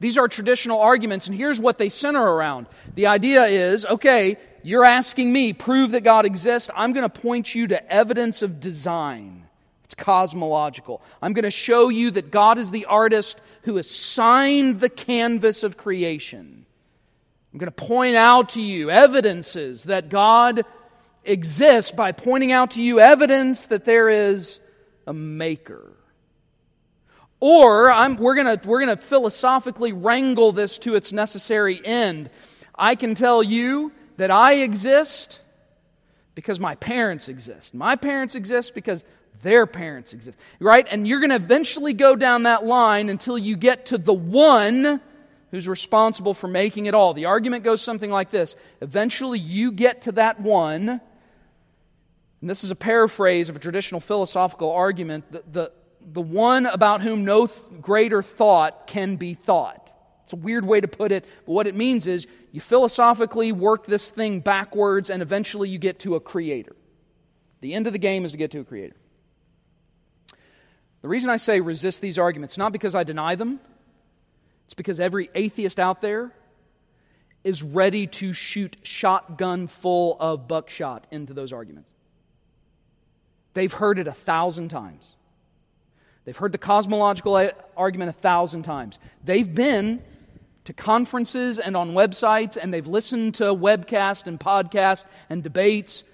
These 0.00 0.18
are 0.18 0.26
traditional 0.26 0.80
arguments, 0.80 1.28
and 1.28 1.36
here's 1.36 1.60
what 1.60 1.78
they 1.78 1.88
center 1.88 2.20
around. 2.20 2.66
The 2.96 3.06
idea 3.06 3.44
is 3.44 3.86
okay, 3.86 4.36
you're 4.64 4.84
asking 4.84 5.32
me, 5.32 5.52
prove 5.52 5.92
that 5.92 6.02
God 6.02 6.26
exists. 6.26 6.68
I'm 6.74 6.92
going 6.92 7.08
to 7.08 7.20
point 7.20 7.54
you 7.54 7.68
to 7.68 7.92
evidence 7.92 8.42
of 8.42 8.58
design. 8.58 9.46
It's 9.84 9.94
cosmological. 9.94 11.02
I'm 11.20 11.34
going 11.34 11.44
to 11.44 11.52
show 11.52 11.88
you 11.88 12.10
that 12.12 12.30
God 12.30 12.58
is 12.58 12.70
the 12.70 12.86
artist 12.86 13.40
who 13.62 13.76
has 13.76 13.90
signed 13.90 14.80
the 14.80 14.88
canvas 14.88 15.62
of 15.62 15.76
creation. 15.76 16.66
I'm 17.52 17.58
going 17.58 17.70
to 17.70 17.84
point 17.84 18.16
out 18.16 18.50
to 18.50 18.62
you 18.62 18.90
evidences 18.90 19.84
that 19.84 20.08
God 20.08 20.64
exists 21.24 21.90
by 21.90 22.12
pointing 22.12 22.50
out 22.52 22.72
to 22.72 22.82
you 22.82 22.98
evidence 23.00 23.66
that 23.66 23.84
there 23.84 24.08
is 24.08 24.58
a 25.06 25.12
maker. 25.12 25.92
Or 27.40 27.90
I'm, 27.90 28.16
we're 28.16 28.34
going 28.34 28.60
we're 28.64 28.84
going 28.84 28.96
to 28.96 29.02
philosophically 29.02 29.92
wrangle 29.92 30.52
this 30.52 30.78
to 30.78 30.94
its 30.94 31.12
necessary 31.12 31.80
end. 31.84 32.30
I 32.74 32.94
can 32.94 33.14
tell 33.14 33.42
you 33.42 33.92
that 34.16 34.30
I 34.30 34.54
exist 34.54 35.40
because 36.34 36.58
my 36.58 36.74
parents 36.76 37.28
exist. 37.28 37.74
My 37.74 37.96
parents 37.96 38.34
exist 38.34 38.74
because 38.74 39.04
their 39.42 39.66
parents 39.66 40.12
exist. 40.12 40.38
Right? 40.58 40.86
And 40.90 41.06
you're 41.06 41.20
going 41.20 41.30
to 41.30 41.36
eventually 41.36 41.92
go 41.92 42.16
down 42.16 42.44
that 42.44 42.64
line 42.64 43.08
until 43.08 43.36
you 43.36 43.56
get 43.56 43.86
to 43.86 43.98
the 43.98 44.14
one 44.14 45.00
who's 45.50 45.68
responsible 45.68 46.34
for 46.34 46.48
making 46.48 46.86
it 46.86 46.94
all. 46.94 47.14
The 47.14 47.26
argument 47.26 47.62
goes 47.62 47.82
something 47.82 48.10
like 48.10 48.30
this 48.30 48.56
Eventually, 48.80 49.38
you 49.38 49.70
get 49.70 50.02
to 50.02 50.12
that 50.12 50.40
one, 50.40 50.88
and 50.88 52.50
this 52.50 52.64
is 52.64 52.72
a 52.72 52.76
paraphrase 52.76 53.48
of 53.48 53.56
a 53.56 53.60
traditional 53.60 54.00
philosophical 54.00 54.70
argument. 54.72 55.30
The, 55.30 55.44
the, 55.52 55.72
the 56.12 56.22
one 56.22 56.66
about 56.66 57.02
whom 57.02 57.24
no 57.24 57.46
th- 57.46 57.58
greater 57.80 58.22
thought 58.22 58.86
can 58.86 59.16
be 59.16 59.34
thought. 59.34 59.92
It's 60.24 60.32
a 60.32 60.36
weird 60.36 60.64
way 60.64 60.80
to 60.80 60.88
put 60.88 61.12
it, 61.12 61.24
but 61.46 61.52
what 61.52 61.66
it 61.66 61.74
means 61.74 62.06
is 62.06 62.26
you 62.50 62.60
philosophically 62.60 63.52
work 63.52 63.86
this 63.86 64.10
thing 64.10 64.40
backwards 64.40 65.10
and 65.10 65.22
eventually 65.22 65.68
you 65.68 65.78
get 65.78 66.00
to 66.00 66.16
a 66.16 66.20
creator. 66.20 66.74
The 67.60 67.74
end 67.74 67.86
of 67.86 67.92
the 67.92 67.98
game 67.98 68.24
is 68.24 68.32
to 68.32 68.38
get 68.38 68.50
to 68.52 68.60
a 68.60 68.64
creator. 68.64 68.96
The 71.02 71.08
reason 71.08 71.30
I 71.30 71.36
say 71.36 71.60
resist 71.60 72.00
these 72.00 72.18
arguments, 72.18 72.56
not 72.56 72.72
because 72.72 72.94
I 72.94 73.02
deny 73.02 73.34
them, 73.34 73.60
it's 74.64 74.74
because 74.74 75.00
every 75.00 75.28
atheist 75.34 75.78
out 75.78 76.00
there 76.00 76.32
is 77.44 77.62
ready 77.62 78.06
to 78.06 78.32
shoot 78.32 78.76
shotgun 78.84 79.66
full 79.66 80.16
of 80.20 80.46
buckshot 80.46 81.06
into 81.10 81.34
those 81.34 81.52
arguments. 81.52 81.92
They've 83.54 83.72
heard 83.72 83.98
it 83.98 84.06
a 84.06 84.12
thousand 84.12 84.68
times. 84.68 85.12
They've 86.24 86.36
heard 86.36 86.52
the 86.52 86.58
cosmological 86.58 87.50
argument 87.76 88.10
a 88.10 88.12
thousand 88.12 88.62
times. 88.62 89.00
They've 89.24 89.52
been 89.52 90.02
to 90.64 90.72
conferences 90.72 91.58
and 91.58 91.76
on 91.76 91.92
websites, 91.92 92.56
and 92.56 92.72
they've 92.72 92.86
listened 92.86 93.34
to 93.34 93.46
webcasts 93.46 94.28
and 94.28 94.38
podcasts 94.38 95.04
and 95.28 95.42
debates 95.42 96.04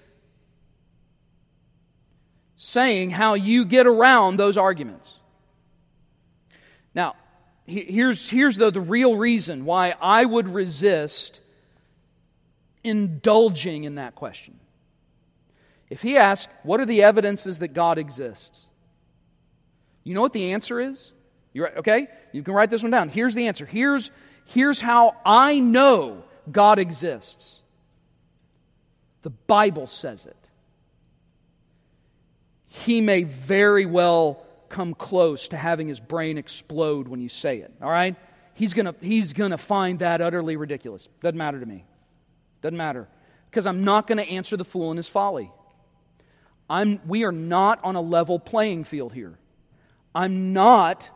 saying 2.61 3.09
how 3.09 3.35
you 3.35 3.63
get 3.63 3.87
around 3.87 4.35
those 4.35 4.57
arguments. 4.57 5.13
Now, 6.93 7.15
here's, 7.65 8.29
here's 8.29 8.57
the, 8.57 8.69
the 8.69 8.81
real 8.81 9.15
reason 9.15 9.63
why 9.63 9.95
I 10.01 10.25
would 10.25 10.45
resist 10.49 11.39
indulging 12.83 13.85
in 13.85 13.95
that 13.95 14.13
question. 14.15 14.59
If 15.89 16.01
he 16.01 16.17
asks, 16.17 16.51
What 16.63 16.81
are 16.81 16.85
the 16.85 17.01
evidences 17.01 17.59
that 17.59 17.69
God 17.69 17.97
exists? 17.97 18.65
You 20.03 20.13
know 20.13 20.21
what 20.21 20.33
the 20.33 20.51
answer 20.51 20.81
is? 20.81 21.13
You 21.53 21.65
okay? 21.65 22.09
You 22.33 22.43
can 22.43 22.53
write 22.53 22.69
this 22.69 22.83
one 22.83 22.91
down. 22.91 23.07
Here's 23.07 23.35
the 23.35 23.47
answer. 23.47 23.65
Here's, 23.65 24.11
here's 24.43 24.81
how 24.81 25.15
I 25.25 25.59
know 25.59 26.25
God 26.51 26.77
exists. 26.77 27.61
The 29.21 29.29
Bible 29.29 29.87
says 29.87 30.25
it. 30.25 30.35
He 32.69 33.01
may 33.01 33.23
very 33.23 33.85
well 33.85 34.45
come 34.69 34.93
close 34.93 35.49
to 35.49 35.57
having 35.57 35.87
his 35.87 35.99
brain 35.99 36.37
explode 36.37 37.07
when 37.07 37.19
you 37.19 37.29
say 37.29 37.57
it, 37.57 37.73
all 37.81 37.89
right? 37.89 38.15
He's 38.53 38.73
going 38.73 38.85
to 38.85 38.95
he's 39.01 39.33
going 39.33 39.51
to 39.51 39.57
find 39.57 39.99
that 39.99 40.21
utterly 40.21 40.55
ridiculous. 40.55 41.09
Doesn't 41.21 41.37
matter 41.37 41.59
to 41.59 41.65
me. 41.65 41.85
Doesn't 42.61 42.77
matter. 42.77 43.07
Because 43.49 43.65
I'm 43.65 43.83
not 43.83 44.05
going 44.05 44.17
to 44.17 44.29
answer 44.29 44.57
the 44.57 44.65
fool 44.65 44.91
in 44.91 44.97
his 44.97 45.07
folly. 45.07 45.51
I'm, 46.69 47.01
we 47.07 47.23
are 47.23 47.31
not 47.31 47.83
on 47.83 47.95
a 47.95 48.01
level 48.01 48.37
playing 48.37 48.83
field 48.83 49.11
here. 49.11 49.39
I'm 50.13 50.53
not 50.53 51.09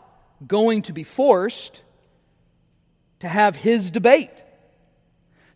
going 0.48 0.82
to 0.84 0.94
be 0.94 1.04
forced 1.04 1.84
to 3.20 3.28
have 3.28 3.56
his 3.56 3.92
debate. 3.92 4.44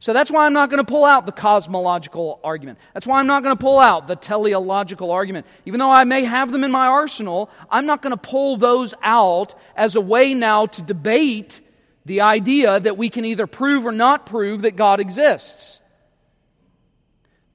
So 0.08 0.14
that's 0.14 0.32
why 0.32 0.46
I'm 0.46 0.54
not 0.54 0.70
going 0.70 0.78
to 0.78 0.90
pull 0.90 1.04
out 1.04 1.26
the 1.26 1.34
cosmological 1.34 2.40
argument. 2.42 2.80
That's 2.94 3.06
why 3.06 3.20
I'm 3.20 3.28
not 3.28 3.44
going 3.44 3.58
to 3.58 3.62
pull 3.62 3.78
out 3.78 4.08
the 4.08 4.16
teleological 4.16 5.12
argument. 5.12 5.46
Even 5.66 5.82
though 5.82 5.92
I 5.92 6.06
may 6.06 6.24
have 6.24 6.54
them 6.54 6.64
in 6.64 6.72
my 6.72 6.88
arsenal, 6.88 7.50
I'm 7.70 7.86
not 7.86 8.02
going 8.02 8.16
to 8.16 8.18
pull 8.18 8.56
those 8.56 8.94
out 9.04 9.54
as 9.76 9.98
a 9.98 10.00
way 10.00 10.34
now 10.34 10.66
to 10.66 10.82
debate 10.82 11.60
the 12.06 12.22
idea 12.22 12.80
that 12.80 12.96
we 12.96 13.10
can 13.10 13.26
either 13.26 13.48
prove 13.48 13.86
or 13.86 13.92
not 13.92 14.26
prove 14.26 14.62
that 14.62 14.78
God 14.78 15.02
exists. 15.02 15.82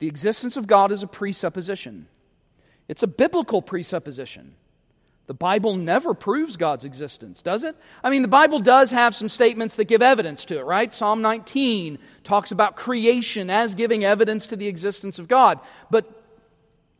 The 0.01 0.07
existence 0.07 0.59
of 0.59 0.67
God 0.67 0.93
is 0.93 1.03
a 1.03 1.07
presupposition. 1.07 2.07
It's 2.87 3.03
a 3.03 3.07
biblical 3.07 3.63
presupposition. 3.63 4.57
The 5.27 5.35
Bible 5.35 5.77
never 5.77 6.15
proves 6.15 6.57
God's 6.57 6.85
existence, 6.85 7.43
does 7.43 7.63
it? 7.63 7.77
I 8.03 8.11
mean, 8.11 8.23
the 8.23 8.29
Bible 8.29 8.59
does 8.59 8.91
have 8.91 9.15
some 9.15 9.29
statements 9.29 9.77
that 9.77 9.85
give 9.85 10.03
evidence 10.03 10.45
to 10.47 10.59
it, 10.59 10.65
right? 10.65 10.93
Psalm 10.93 11.23
19 11.23 11.99
talks 12.25 12.51
about 12.51 12.75
creation 12.75 13.49
as 13.49 13.75
giving 13.75 14.05
evidence 14.05 14.49
to 14.49 14.57
the 14.57 14.67
existence 14.67 15.19
of 15.21 15.29
God. 15.29 15.61
But 15.91 16.11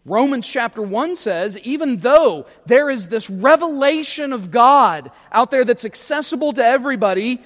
Romans 0.05 0.47
chapter 0.47 0.83
1 0.83 1.17
says, 1.17 1.59
even 1.59 1.99
though 1.99 2.47
there 2.67 2.91
is 2.91 3.09
this 3.09 3.29
revelation 3.29 4.33
of 4.33 4.51
God 4.51 5.11
out 5.31 5.51
there 5.51 5.65
that's 5.65 5.85
accessible 5.85 6.53
to 6.55 6.65
everybody, 6.65 7.41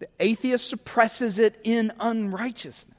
the 0.00 0.08
atheist 0.18 0.68
suppresses 0.68 1.38
it 1.38 1.58
in 1.62 1.92
unrighteousness. 2.00 2.96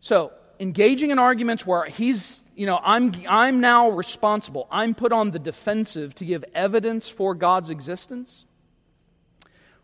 So, 0.00 0.32
engaging 0.58 1.10
in 1.10 1.18
arguments 1.18 1.66
where 1.66 1.84
he's 1.84 2.39
you 2.60 2.66
know, 2.66 2.78
I'm, 2.84 3.14
I'm 3.26 3.62
now 3.62 3.88
responsible. 3.88 4.68
I'm 4.70 4.94
put 4.94 5.12
on 5.12 5.30
the 5.30 5.38
defensive 5.38 6.14
to 6.16 6.26
give 6.26 6.44
evidence 6.54 7.08
for 7.08 7.34
God's 7.34 7.70
existence. 7.70 8.44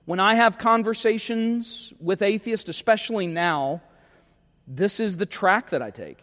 When 0.04 0.20
I 0.20 0.34
have 0.34 0.58
conversations 0.58 1.94
with 1.98 2.20
atheists, 2.20 2.68
especially 2.68 3.28
now, 3.28 3.80
this 4.66 5.00
is 5.00 5.16
the 5.16 5.24
track 5.24 5.70
that 5.70 5.80
I 5.80 5.88
take. 5.88 6.18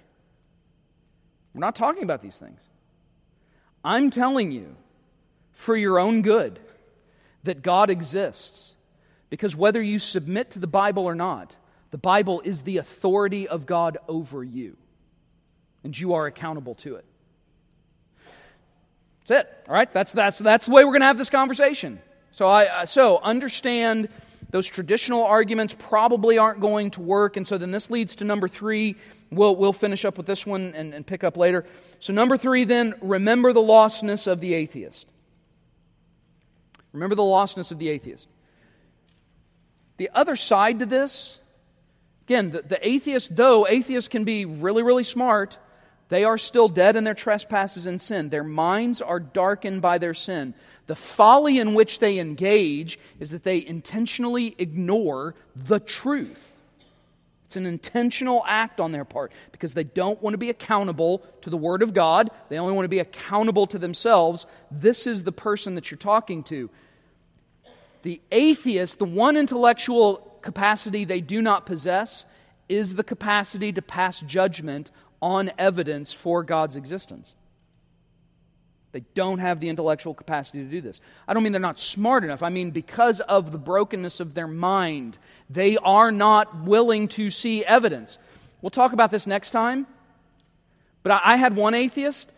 We're 1.56 1.62
not 1.62 1.76
talking 1.76 2.04
about 2.04 2.22
these 2.22 2.38
things. 2.38 2.68
I'm 3.84 4.12
telling 4.12 4.52
you, 4.52 4.76
for 5.54 5.76
your 5.76 5.98
own 5.98 6.22
good, 6.22 6.60
that 7.46 7.64
God 7.64 7.90
exists. 7.90 8.76
Because 9.32 9.56
whether 9.56 9.82
you 9.82 9.98
submit 9.98 10.52
to 10.52 10.60
the 10.60 10.68
Bible 10.68 11.06
or 11.06 11.16
not, 11.16 11.56
the 11.90 11.98
Bible 11.98 12.42
is 12.46 12.62
the 12.62 12.78
authority 12.78 13.48
of 13.48 13.66
God 13.66 13.98
over 14.08 14.44
you 14.44 14.78
and 15.84 15.98
you 15.98 16.14
are 16.14 16.26
accountable 16.26 16.76
to 16.76 16.96
it. 16.96 17.06
That's 19.26 19.46
it. 19.46 19.64
All 19.68 19.74
right? 19.74 19.92
That's, 19.92 20.12
that's, 20.12 20.40
that's 20.40 20.66
the 20.66 20.72
way 20.72 20.84
we're 20.84 20.92
going 20.92 21.02
to 21.02 21.08
have 21.08 21.18
this 21.18 21.30
conversation. 21.30 22.00
So, 22.32 22.48
I, 22.48 22.66
uh, 22.66 22.86
so 22.86 23.20
understand 23.20 24.10
those 24.50 24.68
traditional 24.68 25.24
arguments 25.24 25.76
probably 25.78 26.38
aren't 26.38 26.60
going 26.60 26.92
to 26.92 27.02
work. 27.02 27.38
And 27.38 27.48
so 27.48 27.58
then 27.58 27.72
this 27.72 27.90
leads 27.90 28.16
to 28.18 28.24
number 28.24 28.48
three. 28.48 28.96
We'll, 29.32 29.56
we'll 29.56 29.74
finish 29.74 30.06
up 30.06 30.18
with 30.18 30.26
this 30.26 30.46
one 30.46 30.74
and, 30.76 30.94
and 30.94 31.06
pick 31.06 31.24
up 31.24 31.38
later. 31.38 31.66
So, 32.00 32.14
number 32.14 32.38
three, 32.38 32.64
then, 32.64 32.94
remember 33.02 33.54
the 33.54 33.62
lostness 33.62 34.28
of 34.28 34.42
the 34.42 34.54
atheist. 34.54 35.08
Remember 36.92 37.16
the 37.16 37.24
lostness 37.24 37.72
of 37.72 37.80
the 37.80 37.90
atheist. 37.90 38.28
The 39.98 40.10
other 40.14 40.36
side 40.36 40.80
to 40.80 40.86
this, 40.86 41.40
again, 42.28 42.52
the, 42.52 42.62
the 42.62 42.88
atheist, 42.88 43.36
though 43.36 43.68
atheists 43.68 44.08
can 44.08 44.24
be 44.24 44.46
really, 44.46 44.84
really 44.84 45.04
smart, 45.04 45.58
they 46.14 46.26
are 46.26 46.38
still 46.38 46.70
dead 46.70 46.96
in 46.96 47.06
their 47.06 47.16
trespasses 47.16 47.88
and 47.88 48.00
sin. 48.00 48.30
Their 48.30 48.44
minds 48.44 49.02
are 49.02 49.20
darkened 49.20 49.82
by 49.82 49.98
their 49.98 50.14
sin. 50.14 50.54
The 50.86 50.96
folly 50.96 51.58
in 51.58 51.74
which 51.74 51.98
they 51.98 52.20
engage 52.20 53.00
is 53.20 53.32
that 53.32 53.44
they 53.44 53.66
intentionally 53.66 54.54
ignore 54.60 55.34
the 55.56 55.80
truth. 55.80 56.54
It's 57.48 57.56
an 57.56 57.66
intentional 57.66 58.44
act 58.46 58.80
on 58.80 58.92
their 58.92 59.06
part 59.06 59.32
because 59.52 59.74
they 59.74 59.86
don't 59.86 60.22
want 60.22 60.36
to 60.36 60.38
be 60.38 60.52
accountable 60.52 61.24
to 61.42 61.50
the 61.50 61.58
Word 61.58 61.82
of 61.82 61.96
God. 61.96 62.30
They 62.50 62.60
only 62.60 62.74
want 62.74 62.86
to 62.86 62.90
be 62.90 63.00
accountable 63.00 63.66
to 63.66 63.80
themselves. 63.80 64.46
This 64.70 65.08
is 65.08 65.24
the 65.24 65.32
person 65.32 65.74
that 65.74 65.90
you're 65.90 65.98
talking 65.98 66.44
to. 66.44 66.70
The 68.04 68.22
atheist, 68.32 69.00
the 69.00 69.06
one 69.06 69.36
intellectual 69.36 70.38
capacity 70.44 71.06
they 71.06 71.22
do 71.22 71.42
not 71.42 71.66
possess, 71.66 72.28
is 72.70 72.96
the 72.96 73.04
capacity 73.04 73.72
to 73.74 73.82
pass 73.82 74.22
judgment 74.22 74.92
on 75.24 75.50
evidence 75.58 76.12
for 76.12 76.44
God's 76.44 76.76
existence. 76.76 77.34
They 78.92 79.06
don't 79.16 79.40
have 79.40 79.62
the 79.62 79.70
intellectual 79.70 80.14
capacity 80.14 80.62
to 80.66 80.70
do 80.70 80.82
this. 80.82 81.00
I 81.26 81.34
don't 81.34 81.44
mean 81.44 81.54
they're 81.54 81.62
not 81.62 81.80
smart 81.80 82.26
enough. 82.26 82.44
I 82.44 82.50
mean, 82.50 82.72
because 82.72 83.22
of 83.22 83.54
the 83.54 83.58
brokenness 83.58 84.20
of 84.20 84.34
their 84.34 84.50
mind, 84.50 85.18
they 85.50 85.78
are 85.78 86.12
not 86.12 86.64
willing 86.64 87.08
to 87.10 87.30
see 87.30 87.64
evidence. 87.64 88.20
We'll 88.62 88.70
talk 88.70 88.92
about 88.92 89.12
this 89.12 89.26
next 89.26 89.52
time. 89.52 89.88
But 91.04 91.22
I 91.24 91.38
had 91.38 91.56
one 91.56 91.74
atheist 91.74 92.30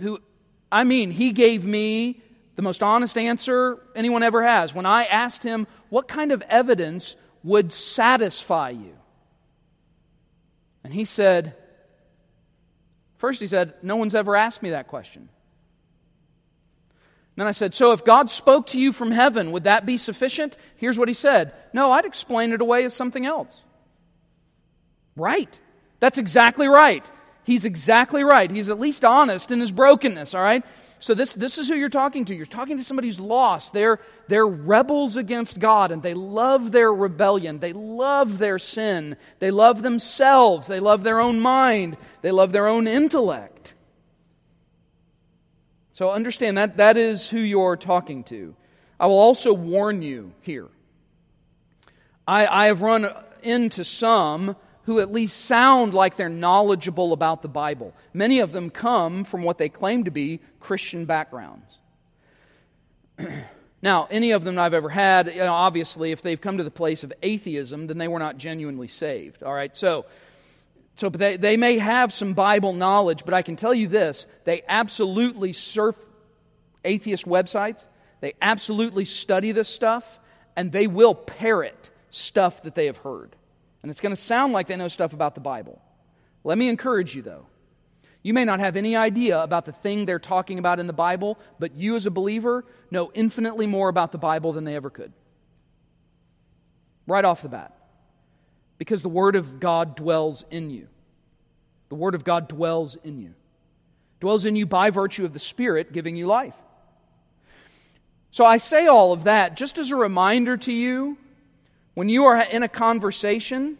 who, 0.00 0.22
I 0.72 0.84
mean, 0.84 1.10
he 1.10 1.32
gave 1.32 1.66
me 1.66 2.22
the 2.56 2.62
most 2.62 2.82
honest 2.82 3.18
answer 3.18 3.78
anyone 3.94 4.22
ever 4.22 4.42
has. 4.42 4.74
When 4.74 4.86
I 4.86 5.04
asked 5.04 5.42
him, 5.42 5.66
What 5.90 6.08
kind 6.08 6.32
of 6.32 6.42
evidence 6.48 7.14
would 7.44 7.72
satisfy 7.72 8.70
you? 8.70 8.96
And 10.82 10.94
he 10.94 11.04
said, 11.04 11.54
First, 13.20 13.38
he 13.38 13.46
said, 13.46 13.74
No 13.82 13.96
one's 13.96 14.14
ever 14.14 14.34
asked 14.34 14.62
me 14.62 14.70
that 14.70 14.88
question. 14.88 15.28
Then 17.36 17.46
I 17.46 17.52
said, 17.52 17.74
So 17.74 17.92
if 17.92 18.02
God 18.02 18.30
spoke 18.30 18.68
to 18.68 18.80
you 18.80 18.94
from 18.94 19.10
heaven, 19.10 19.52
would 19.52 19.64
that 19.64 19.84
be 19.84 19.98
sufficient? 19.98 20.56
Here's 20.76 20.98
what 20.98 21.06
he 21.06 21.12
said 21.12 21.52
No, 21.74 21.92
I'd 21.92 22.06
explain 22.06 22.52
it 22.52 22.62
away 22.62 22.84
as 22.84 22.94
something 22.94 23.26
else. 23.26 23.60
Right. 25.16 25.60
That's 26.00 26.16
exactly 26.16 26.66
right. 26.66 27.08
He's 27.44 27.66
exactly 27.66 28.24
right. 28.24 28.50
He's 28.50 28.70
at 28.70 28.80
least 28.80 29.04
honest 29.04 29.50
in 29.50 29.60
his 29.60 29.70
brokenness, 29.70 30.34
all 30.34 30.42
right? 30.42 30.64
So 31.00 31.14
this, 31.14 31.32
this 31.32 31.56
is 31.56 31.66
who 31.66 31.74
you're 31.74 31.88
talking 31.88 32.26
to. 32.26 32.34
You're 32.34 32.44
talking 32.44 32.76
to 32.76 32.84
somebody 32.84 33.08
who's 33.08 33.18
lost. 33.18 33.72
They're, 33.72 34.00
they're 34.28 34.46
rebels 34.46 35.16
against 35.16 35.58
God 35.58 35.92
and 35.92 36.02
they 36.02 36.12
love 36.12 36.72
their 36.72 36.92
rebellion. 36.92 37.58
They 37.58 37.72
love 37.72 38.38
their 38.38 38.58
sin. 38.58 39.16
They 39.38 39.50
love 39.50 39.82
themselves. 39.82 40.66
They 40.66 40.78
love 40.78 41.02
their 41.02 41.18
own 41.18 41.40
mind. 41.40 41.96
They 42.20 42.30
love 42.30 42.52
their 42.52 42.68
own 42.68 42.86
intellect. 42.86 43.74
So 45.90 46.10
understand 46.10 46.58
that 46.58 46.76
that 46.76 46.98
is 46.98 47.30
who 47.30 47.38
you're 47.38 47.76
talking 47.76 48.22
to. 48.24 48.54
I 48.98 49.06
will 49.06 49.18
also 49.18 49.54
warn 49.54 50.02
you 50.02 50.34
here. 50.42 50.68
I, 52.28 52.46
I 52.46 52.66
have 52.66 52.82
run 52.82 53.10
into 53.42 53.84
some 53.84 54.54
who 54.84 55.00
at 55.00 55.12
least 55.12 55.44
sound 55.44 55.94
like 55.94 56.16
they're 56.16 56.28
knowledgeable 56.28 57.12
about 57.12 57.42
the 57.42 57.48
Bible. 57.48 57.94
Many 58.12 58.40
of 58.40 58.52
them 58.52 58.70
come 58.70 59.24
from 59.24 59.42
what 59.42 59.58
they 59.58 59.68
claim 59.68 60.04
to 60.04 60.10
be 60.10 60.40
Christian 60.58 61.04
backgrounds. 61.04 61.78
now, 63.82 64.08
any 64.10 64.30
of 64.30 64.44
them 64.44 64.58
I've 64.58 64.74
ever 64.74 64.88
had, 64.88 65.28
you 65.28 65.36
know, 65.36 65.52
obviously, 65.52 66.12
if 66.12 66.22
they've 66.22 66.40
come 66.40 66.58
to 66.58 66.64
the 66.64 66.70
place 66.70 67.04
of 67.04 67.12
atheism, 67.22 67.86
then 67.86 67.98
they 67.98 68.08
were 68.08 68.18
not 68.18 68.38
genuinely 68.38 68.88
saved. 68.88 69.42
All 69.42 69.54
right, 69.54 69.76
so. 69.76 70.06
So 70.96 71.08
they, 71.08 71.38
they 71.38 71.56
may 71.56 71.78
have 71.78 72.12
some 72.12 72.34
Bible 72.34 72.74
knowledge, 72.74 73.24
but 73.24 73.32
I 73.32 73.40
can 73.40 73.56
tell 73.56 73.72
you 73.72 73.88
this 73.88 74.26
they 74.44 74.62
absolutely 74.68 75.54
surf 75.54 75.96
atheist 76.84 77.24
websites, 77.24 77.86
they 78.20 78.34
absolutely 78.42 79.06
study 79.06 79.52
this 79.52 79.68
stuff, 79.68 80.18
and 80.56 80.72
they 80.72 80.86
will 80.86 81.14
parrot 81.14 81.88
stuff 82.10 82.62
that 82.64 82.74
they 82.74 82.86
have 82.86 82.98
heard. 82.98 83.34
And 83.82 83.90
it's 83.90 84.00
going 84.00 84.14
to 84.14 84.20
sound 84.20 84.52
like 84.52 84.66
they 84.66 84.76
know 84.76 84.88
stuff 84.88 85.12
about 85.12 85.34
the 85.34 85.40
Bible. 85.40 85.80
Let 86.44 86.58
me 86.58 86.68
encourage 86.68 87.14
you, 87.14 87.22
though. 87.22 87.46
You 88.22 88.34
may 88.34 88.44
not 88.44 88.60
have 88.60 88.76
any 88.76 88.96
idea 88.96 89.42
about 89.42 89.64
the 89.64 89.72
thing 89.72 90.04
they're 90.04 90.18
talking 90.18 90.58
about 90.58 90.78
in 90.78 90.86
the 90.86 90.92
Bible, 90.92 91.38
but 91.58 91.74
you, 91.74 91.96
as 91.96 92.04
a 92.04 92.10
believer, 92.10 92.66
know 92.90 93.10
infinitely 93.14 93.66
more 93.66 93.88
about 93.88 94.12
the 94.12 94.18
Bible 94.18 94.52
than 94.52 94.64
they 94.64 94.76
ever 94.76 94.90
could. 94.90 95.12
Right 97.06 97.24
off 97.24 97.42
the 97.42 97.48
bat. 97.48 97.74
Because 98.76 99.00
the 99.00 99.08
Word 99.08 99.36
of 99.36 99.58
God 99.58 99.96
dwells 99.96 100.44
in 100.50 100.70
you. 100.70 100.88
The 101.88 101.94
Word 101.94 102.14
of 102.14 102.24
God 102.24 102.48
dwells 102.48 102.96
in 102.96 103.18
you. 103.18 103.34
Dwells 104.20 104.44
in 104.44 104.54
you 104.54 104.66
by 104.66 104.90
virtue 104.90 105.24
of 105.24 105.32
the 105.32 105.38
Spirit 105.38 105.92
giving 105.92 106.16
you 106.16 106.26
life. 106.26 106.54
So 108.30 108.44
I 108.44 108.58
say 108.58 108.86
all 108.86 109.12
of 109.12 109.24
that 109.24 109.56
just 109.56 109.78
as 109.78 109.90
a 109.90 109.96
reminder 109.96 110.56
to 110.58 110.72
you 110.72 111.16
when 112.00 112.08
you 112.08 112.24
are 112.24 112.40
in 112.40 112.62
a 112.62 112.68
conversation, 112.68 113.76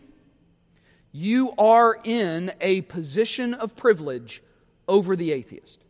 you 1.10 1.54
are 1.56 1.98
in 2.04 2.52
a 2.60 2.82
position 2.82 3.54
of 3.54 3.74
privilege 3.74 4.42
over 4.86 5.16
the 5.16 5.32
atheist. 5.32 5.82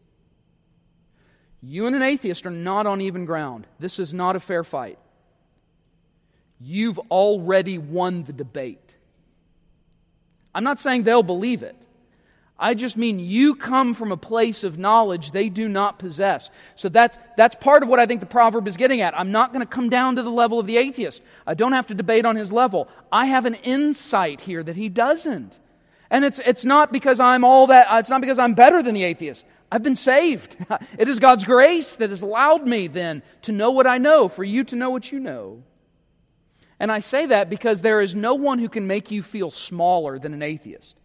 You 1.60 1.88
and 1.88 1.96
an 1.96 2.02
atheist 2.02 2.46
are 2.46 2.52
not 2.52 2.86
on 2.86 3.00
even 3.00 3.24
ground. 3.24 3.66
This 3.80 3.98
is 3.98 4.14
not 4.14 4.36
a 4.36 4.38
fair 4.38 4.62
fight. 4.62 4.96
You've 6.60 7.00
already 7.10 7.78
won 7.78 8.22
the 8.22 8.32
debate. 8.32 8.94
I'm 10.54 10.62
not 10.62 10.78
saying 10.78 11.02
they'll 11.02 11.24
believe 11.24 11.64
it. 11.64 11.84
I 12.60 12.74
just 12.74 12.98
mean 12.98 13.18
you 13.18 13.54
come 13.54 13.94
from 13.94 14.12
a 14.12 14.16
place 14.18 14.64
of 14.64 14.78
knowledge 14.78 15.32
they 15.32 15.48
do 15.48 15.66
not 15.66 15.98
possess. 15.98 16.50
So 16.76 16.90
that's, 16.90 17.18
that's 17.36 17.56
part 17.56 17.82
of 17.82 17.88
what 17.88 17.98
I 17.98 18.04
think 18.04 18.20
the 18.20 18.26
proverb 18.26 18.68
is 18.68 18.76
getting 18.76 19.00
at. 19.00 19.18
I'm 19.18 19.32
not 19.32 19.52
going 19.52 19.64
to 19.64 19.70
come 19.70 19.88
down 19.88 20.16
to 20.16 20.22
the 20.22 20.30
level 20.30 20.60
of 20.60 20.66
the 20.66 20.76
atheist. 20.76 21.22
I 21.46 21.54
don't 21.54 21.72
have 21.72 21.86
to 21.86 21.94
debate 21.94 22.26
on 22.26 22.36
his 22.36 22.52
level. 22.52 22.88
I 23.10 23.26
have 23.26 23.46
an 23.46 23.54
insight 23.54 24.42
here 24.42 24.62
that 24.62 24.76
he 24.76 24.90
doesn't. 24.90 25.58
And 26.10 26.24
it's, 26.24 26.38
it's 26.44 26.64
not 26.64 26.92
because 26.92 27.18
I'm 27.18 27.44
all 27.44 27.68
that, 27.68 27.86
uh, 27.86 27.98
it's 27.98 28.10
not 28.10 28.20
because 28.20 28.38
I'm 28.38 28.52
better 28.52 28.82
than 28.82 28.94
the 28.94 29.04
atheist. 29.04 29.46
I've 29.72 29.82
been 29.82 29.96
saved. 29.96 30.54
It 30.98 31.08
is 31.08 31.18
God's 31.18 31.46
grace 31.46 31.96
that 31.96 32.10
has 32.10 32.20
allowed 32.20 32.66
me 32.66 32.86
then 32.86 33.22
to 33.42 33.52
know 33.52 33.70
what 33.70 33.86
I 33.86 33.96
know, 33.96 34.28
for 34.28 34.44
you 34.44 34.64
to 34.64 34.76
know 34.76 34.90
what 34.90 35.10
you 35.10 35.18
know. 35.18 35.62
And 36.78 36.92
I 36.92 36.98
say 36.98 37.26
that 37.26 37.48
because 37.48 37.80
there 37.80 38.02
is 38.02 38.14
no 38.14 38.34
one 38.34 38.58
who 38.58 38.68
can 38.68 38.86
make 38.86 39.10
you 39.10 39.22
feel 39.22 39.50
smaller 39.50 40.18
than 40.18 40.34
an 40.34 40.42
atheist. 40.42 40.99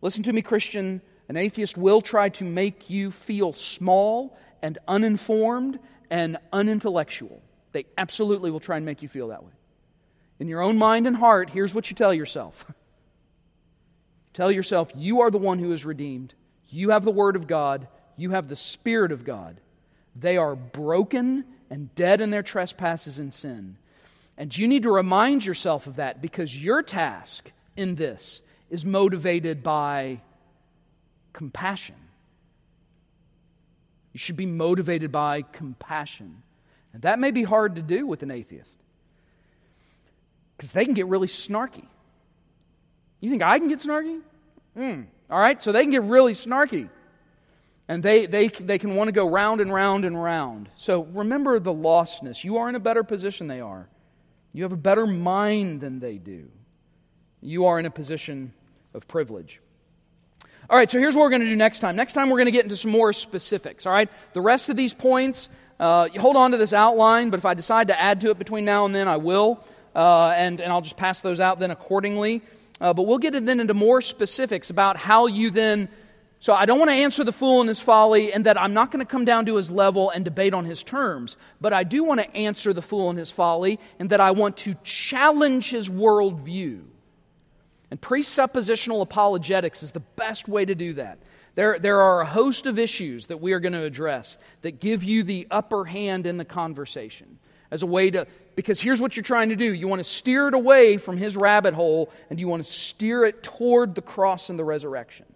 Listen 0.00 0.22
to 0.24 0.32
me, 0.32 0.42
Christian. 0.42 1.00
An 1.28 1.36
atheist 1.36 1.76
will 1.76 2.00
try 2.00 2.30
to 2.30 2.44
make 2.44 2.88
you 2.88 3.10
feel 3.10 3.52
small 3.52 4.38
and 4.62 4.78
uninformed 4.88 5.78
and 6.10 6.38
unintellectual. 6.52 7.42
They 7.72 7.84
absolutely 7.98 8.50
will 8.50 8.60
try 8.60 8.76
and 8.76 8.86
make 8.86 9.02
you 9.02 9.08
feel 9.08 9.28
that 9.28 9.44
way. 9.44 9.52
In 10.38 10.48
your 10.48 10.62
own 10.62 10.78
mind 10.78 11.06
and 11.06 11.16
heart, 11.16 11.50
here's 11.50 11.74
what 11.74 11.90
you 11.90 11.96
tell 11.96 12.14
yourself 12.14 12.64
tell 14.32 14.50
yourself, 14.50 14.90
you 14.94 15.20
are 15.20 15.30
the 15.30 15.38
one 15.38 15.58
who 15.58 15.72
is 15.72 15.84
redeemed. 15.84 16.34
You 16.70 16.90
have 16.90 17.04
the 17.04 17.10
Word 17.10 17.36
of 17.36 17.46
God, 17.46 17.88
you 18.16 18.30
have 18.30 18.48
the 18.48 18.56
Spirit 18.56 19.12
of 19.12 19.24
God. 19.24 19.60
They 20.14 20.36
are 20.36 20.56
broken 20.56 21.44
and 21.70 21.94
dead 21.94 22.20
in 22.20 22.30
their 22.30 22.42
trespasses 22.42 23.18
and 23.18 23.32
sin. 23.32 23.76
And 24.36 24.56
you 24.56 24.68
need 24.68 24.84
to 24.84 24.90
remind 24.90 25.44
yourself 25.44 25.86
of 25.86 25.96
that 25.96 26.22
because 26.22 26.56
your 26.56 26.82
task 26.82 27.52
in 27.76 27.96
this 27.96 28.40
is 28.70 28.84
motivated 28.84 29.62
by 29.62 30.20
compassion. 31.32 31.96
You 34.12 34.18
should 34.18 34.36
be 34.36 34.46
motivated 34.46 35.12
by 35.12 35.42
compassion. 35.42 36.42
And 36.92 37.02
that 37.02 37.18
may 37.18 37.30
be 37.30 37.42
hard 37.42 37.76
to 37.76 37.82
do 37.82 38.06
with 38.06 38.22
an 38.22 38.30
atheist 38.30 38.76
because 40.56 40.72
they 40.72 40.84
can 40.84 40.94
get 40.94 41.06
really 41.06 41.28
snarky. 41.28 41.86
You 43.20 43.30
think 43.30 43.42
I 43.42 43.58
can 43.58 43.68
get 43.68 43.80
snarky? 43.80 44.20
Mm. 44.76 45.06
All 45.30 45.38
right, 45.38 45.62
so 45.62 45.72
they 45.72 45.82
can 45.82 45.90
get 45.90 46.02
really 46.02 46.32
snarky. 46.32 46.88
And 47.86 48.02
they, 48.02 48.26
they, 48.26 48.48
they 48.48 48.78
can 48.78 48.96
want 48.96 49.08
to 49.08 49.12
go 49.12 49.28
round 49.28 49.60
and 49.60 49.72
round 49.72 50.04
and 50.04 50.20
round. 50.20 50.68
So 50.76 51.04
remember 51.04 51.58
the 51.58 51.72
lostness. 51.72 52.44
You 52.44 52.58
are 52.58 52.68
in 52.68 52.74
a 52.74 52.80
better 52.80 53.02
position 53.02 53.46
they 53.46 53.60
are. 53.60 53.88
You 54.52 54.62
have 54.64 54.72
a 54.72 54.76
better 54.76 55.06
mind 55.06 55.80
than 55.80 56.00
they 56.00 56.18
do. 56.18 56.50
You 57.40 57.66
are 57.66 57.78
in 57.78 57.86
a 57.86 57.90
position 57.90 58.52
of 58.94 59.06
privilege. 59.08 59.60
All 60.70 60.76
right, 60.76 60.90
so 60.90 60.98
here's 60.98 61.16
what 61.16 61.22
we're 61.22 61.30
going 61.30 61.42
to 61.42 61.48
do 61.48 61.56
next 61.56 61.78
time. 61.78 61.96
Next 61.96 62.12
time, 62.12 62.28
we're 62.28 62.36
going 62.36 62.46
to 62.46 62.52
get 62.52 62.64
into 62.64 62.76
some 62.76 62.90
more 62.90 63.14
specifics. 63.14 63.86
All 63.86 63.92
right, 63.92 64.10
the 64.34 64.42
rest 64.42 64.68
of 64.68 64.76
these 64.76 64.92
points, 64.92 65.48
uh, 65.80 66.08
hold 66.18 66.36
on 66.36 66.50
to 66.50 66.58
this 66.58 66.74
outline, 66.74 67.30
but 67.30 67.38
if 67.38 67.46
I 67.46 67.54
decide 67.54 67.88
to 67.88 67.98
add 67.98 68.20
to 68.20 68.30
it 68.30 68.38
between 68.38 68.66
now 68.66 68.84
and 68.84 68.94
then, 68.94 69.08
I 69.08 69.16
will, 69.16 69.64
uh, 69.94 70.28
and, 70.36 70.60
and 70.60 70.70
I'll 70.70 70.82
just 70.82 70.98
pass 70.98 71.22
those 71.22 71.40
out 71.40 71.58
then 71.58 71.70
accordingly. 71.70 72.42
Uh, 72.80 72.92
but 72.92 73.04
we'll 73.06 73.18
get 73.18 73.32
then 73.32 73.60
into 73.60 73.74
more 73.74 74.00
specifics 74.00 74.70
about 74.70 74.96
how 74.96 75.26
you 75.26 75.50
then. 75.50 75.88
So 76.38 76.52
I 76.52 76.66
don't 76.66 76.78
want 76.78 76.90
to 76.90 76.96
answer 76.96 77.24
the 77.24 77.32
fool 77.32 77.60
in 77.62 77.66
his 77.66 77.80
folly, 77.80 78.32
and 78.32 78.46
that 78.46 78.60
I'm 78.60 78.74
not 78.74 78.92
going 78.92 79.04
to 79.04 79.10
come 79.10 79.24
down 79.24 79.46
to 79.46 79.56
his 79.56 79.70
level 79.70 80.10
and 80.10 80.24
debate 80.24 80.54
on 80.54 80.64
his 80.64 80.82
terms. 80.82 81.36
But 81.60 81.72
I 81.72 81.82
do 81.82 82.04
want 82.04 82.20
to 82.20 82.36
answer 82.36 82.72
the 82.72 82.82
fool 82.82 83.10
in 83.10 83.16
his 83.16 83.30
folly, 83.30 83.80
and 83.98 84.10
that 84.10 84.20
I 84.20 84.32
want 84.32 84.58
to 84.58 84.74
challenge 84.84 85.70
his 85.70 85.88
worldview. 85.88 86.82
And 87.90 88.00
presuppositional 88.00 89.00
apologetics 89.00 89.82
is 89.82 89.92
the 89.92 90.00
best 90.00 90.48
way 90.48 90.64
to 90.64 90.74
do 90.74 90.94
that. 90.94 91.18
There, 91.54 91.78
there 91.78 92.00
are 92.00 92.20
a 92.20 92.26
host 92.26 92.66
of 92.66 92.78
issues 92.78 93.28
that 93.28 93.40
we 93.40 93.52
are 93.52 93.60
going 93.60 93.72
to 93.72 93.82
address 93.82 94.38
that 94.62 94.78
give 94.78 95.02
you 95.02 95.22
the 95.22 95.46
upper 95.50 95.84
hand 95.84 96.26
in 96.26 96.36
the 96.36 96.44
conversation 96.44 97.38
as 97.70 97.82
a 97.82 97.86
way 97.86 98.10
to, 98.10 98.26
because 98.56 98.80
here's 98.80 99.00
what 99.00 99.16
you're 99.16 99.22
trying 99.22 99.48
to 99.48 99.56
do 99.56 99.72
you 99.72 99.88
want 99.88 100.00
to 100.00 100.04
steer 100.04 100.48
it 100.48 100.54
away 100.54 100.98
from 100.98 101.16
his 101.16 101.36
rabbit 101.36 101.74
hole 101.74 102.10
and 102.30 102.38
you 102.38 102.48
want 102.48 102.62
to 102.62 102.70
steer 102.70 103.24
it 103.24 103.42
toward 103.42 103.94
the 103.94 104.02
cross 104.02 104.50
and 104.50 104.58
the 104.58 104.64
resurrection. 104.64 105.26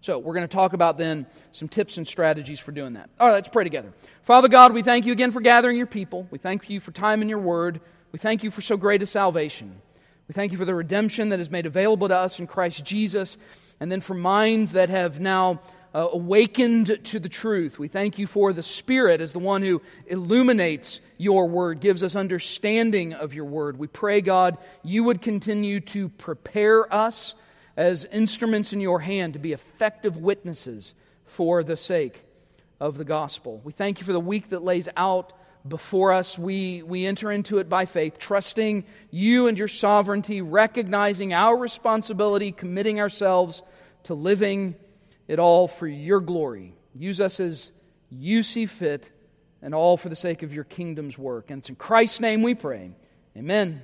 So, 0.00 0.18
we're 0.18 0.34
going 0.34 0.46
to 0.46 0.54
talk 0.54 0.74
about 0.74 0.98
then 0.98 1.24
some 1.50 1.66
tips 1.66 1.96
and 1.96 2.06
strategies 2.06 2.60
for 2.60 2.72
doing 2.72 2.92
that. 2.92 3.08
All 3.18 3.28
right, 3.28 3.32
let's 3.32 3.48
pray 3.48 3.64
together. 3.64 3.90
Father 4.22 4.48
God, 4.48 4.74
we 4.74 4.82
thank 4.82 5.06
you 5.06 5.12
again 5.12 5.32
for 5.32 5.40
gathering 5.40 5.78
your 5.78 5.86
people. 5.86 6.28
We 6.30 6.36
thank 6.36 6.68
you 6.68 6.78
for 6.78 6.92
time 6.92 7.22
in 7.22 7.30
your 7.30 7.38
word. 7.38 7.80
We 8.12 8.18
thank 8.18 8.44
you 8.44 8.50
for 8.50 8.60
so 8.60 8.76
great 8.76 9.02
a 9.02 9.06
salvation. 9.06 9.80
We 10.26 10.32
thank 10.32 10.52
you 10.52 10.58
for 10.58 10.64
the 10.64 10.74
redemption 10.74 11.28
that 11.30 11.40
is 11.40 11.50
made 11.50 11.66
available 11.66 12.08
to 12.08 12.16
us 12.16 12.38
in 12.38 12.46
Christ 12.46 12.82
Jesus, 12.82 13.36
and 13.78 13.92
then 13.92 14.00
for 14.00 14.14
minds 14.14 14.72
that 14.72 14.88
have 14.88 15.20
now 15.20 15.60
uh, 15.94 16.08
awakened 16.12 16.98
to 17.04 17.20
the 17.20 17.28
truth. 17.28 17.78
We 17.78 17.88
thank 17.88 18.18
you 18.18 18.26
for 18.26 18.54
the 18.54 18.62
Spirit 18.62 19.20
as 19.20 19.32
the 19.32 19.38
one 19.38 19.62
who 19.62 19.82
illuminates 20.06 21.00
your 21.18 21.46
word, 21.46 21.80
gives 21.80 22.02
us 22.02 22.16
understanding 22.16 23.12
of 23.12 23.34
your 23.34 23.44
word. 23.44 23.78
We 23.78 23.86
pray, 23.86 24.22
God, 24.22 24.56
you 24.82 25.04
would 25.04 25.20
continue 25.20 25.80
to 25.80 26.08
prepare 26.08 26.92
us 26.92 27.34
as 27.76 28.06
instruments 28.06 28.72
in 28.72 28.80
your 28.80 29.00
hand 29.00 29.34
to 29.34 29.38
be 29.38 29.52
effective 29.52 30.16
witnesses 30.16 30.94
for 31.26 31.62
the 31.62 31.76
sake 31.76 32.24
of 32.80 32.96
the 32.96 33.04
gospel. 33.04 33.60
We 33.62 33.72
thank 33.72 34.00
you 34.00 34.06
for 34.06 34.12
the 34.14 34.20
week 34.20 34.48
that 34.48 34.64
lays 34.64 34.88
out 34.96 35.34
before 35.66 36.12
us, 36.12 36.38
we, 36.38 36.82
we 36.82 37.06
enter 37.06 37.32
into 37.32 37.58
it 37.58 37.68
by 37.68 37.86
faith, 37.86 38.18
trusting 38.18 38.84
you 39.10 39.46
and 39.46 39.58
your 39.58 39.68
sovereignty, 39.68 40.42
recognizing 40.42 41.32
our 41.32 41.56
responsibility, 41.56 42.52
committing 42.52 43.00
ourselves 43.00 43.62
to 44.04 44.14
living 44.14 44.74
it 45.26 45.38
all 45.38 45.66
for 45.66 45.86
your 45.86 46.20
glory. 46.20 46.74
Use 46.94 47.20
us 47.20 47.40
as 47.40 47.72
you 48.10 48.42
see 48.42 48.66
fit, 48.66 49.10
and 49.62 49.74
all 49.74 49.96
for 49.96 50.10
the 50.10 50.16
sake 50.16 50.42
of 50.42 50.52
your 50.52 50.64
kingdom's 50.64 51.18
work. 51.18 51.50
And 51.50 51.60
it's 51.60 51.70
in 51.70 51.76
Christ's 51.76 52.20
name 52.20 52.42
we 52.42 52.54
pray. 52.54 52.90
Amen. 53.34 53.80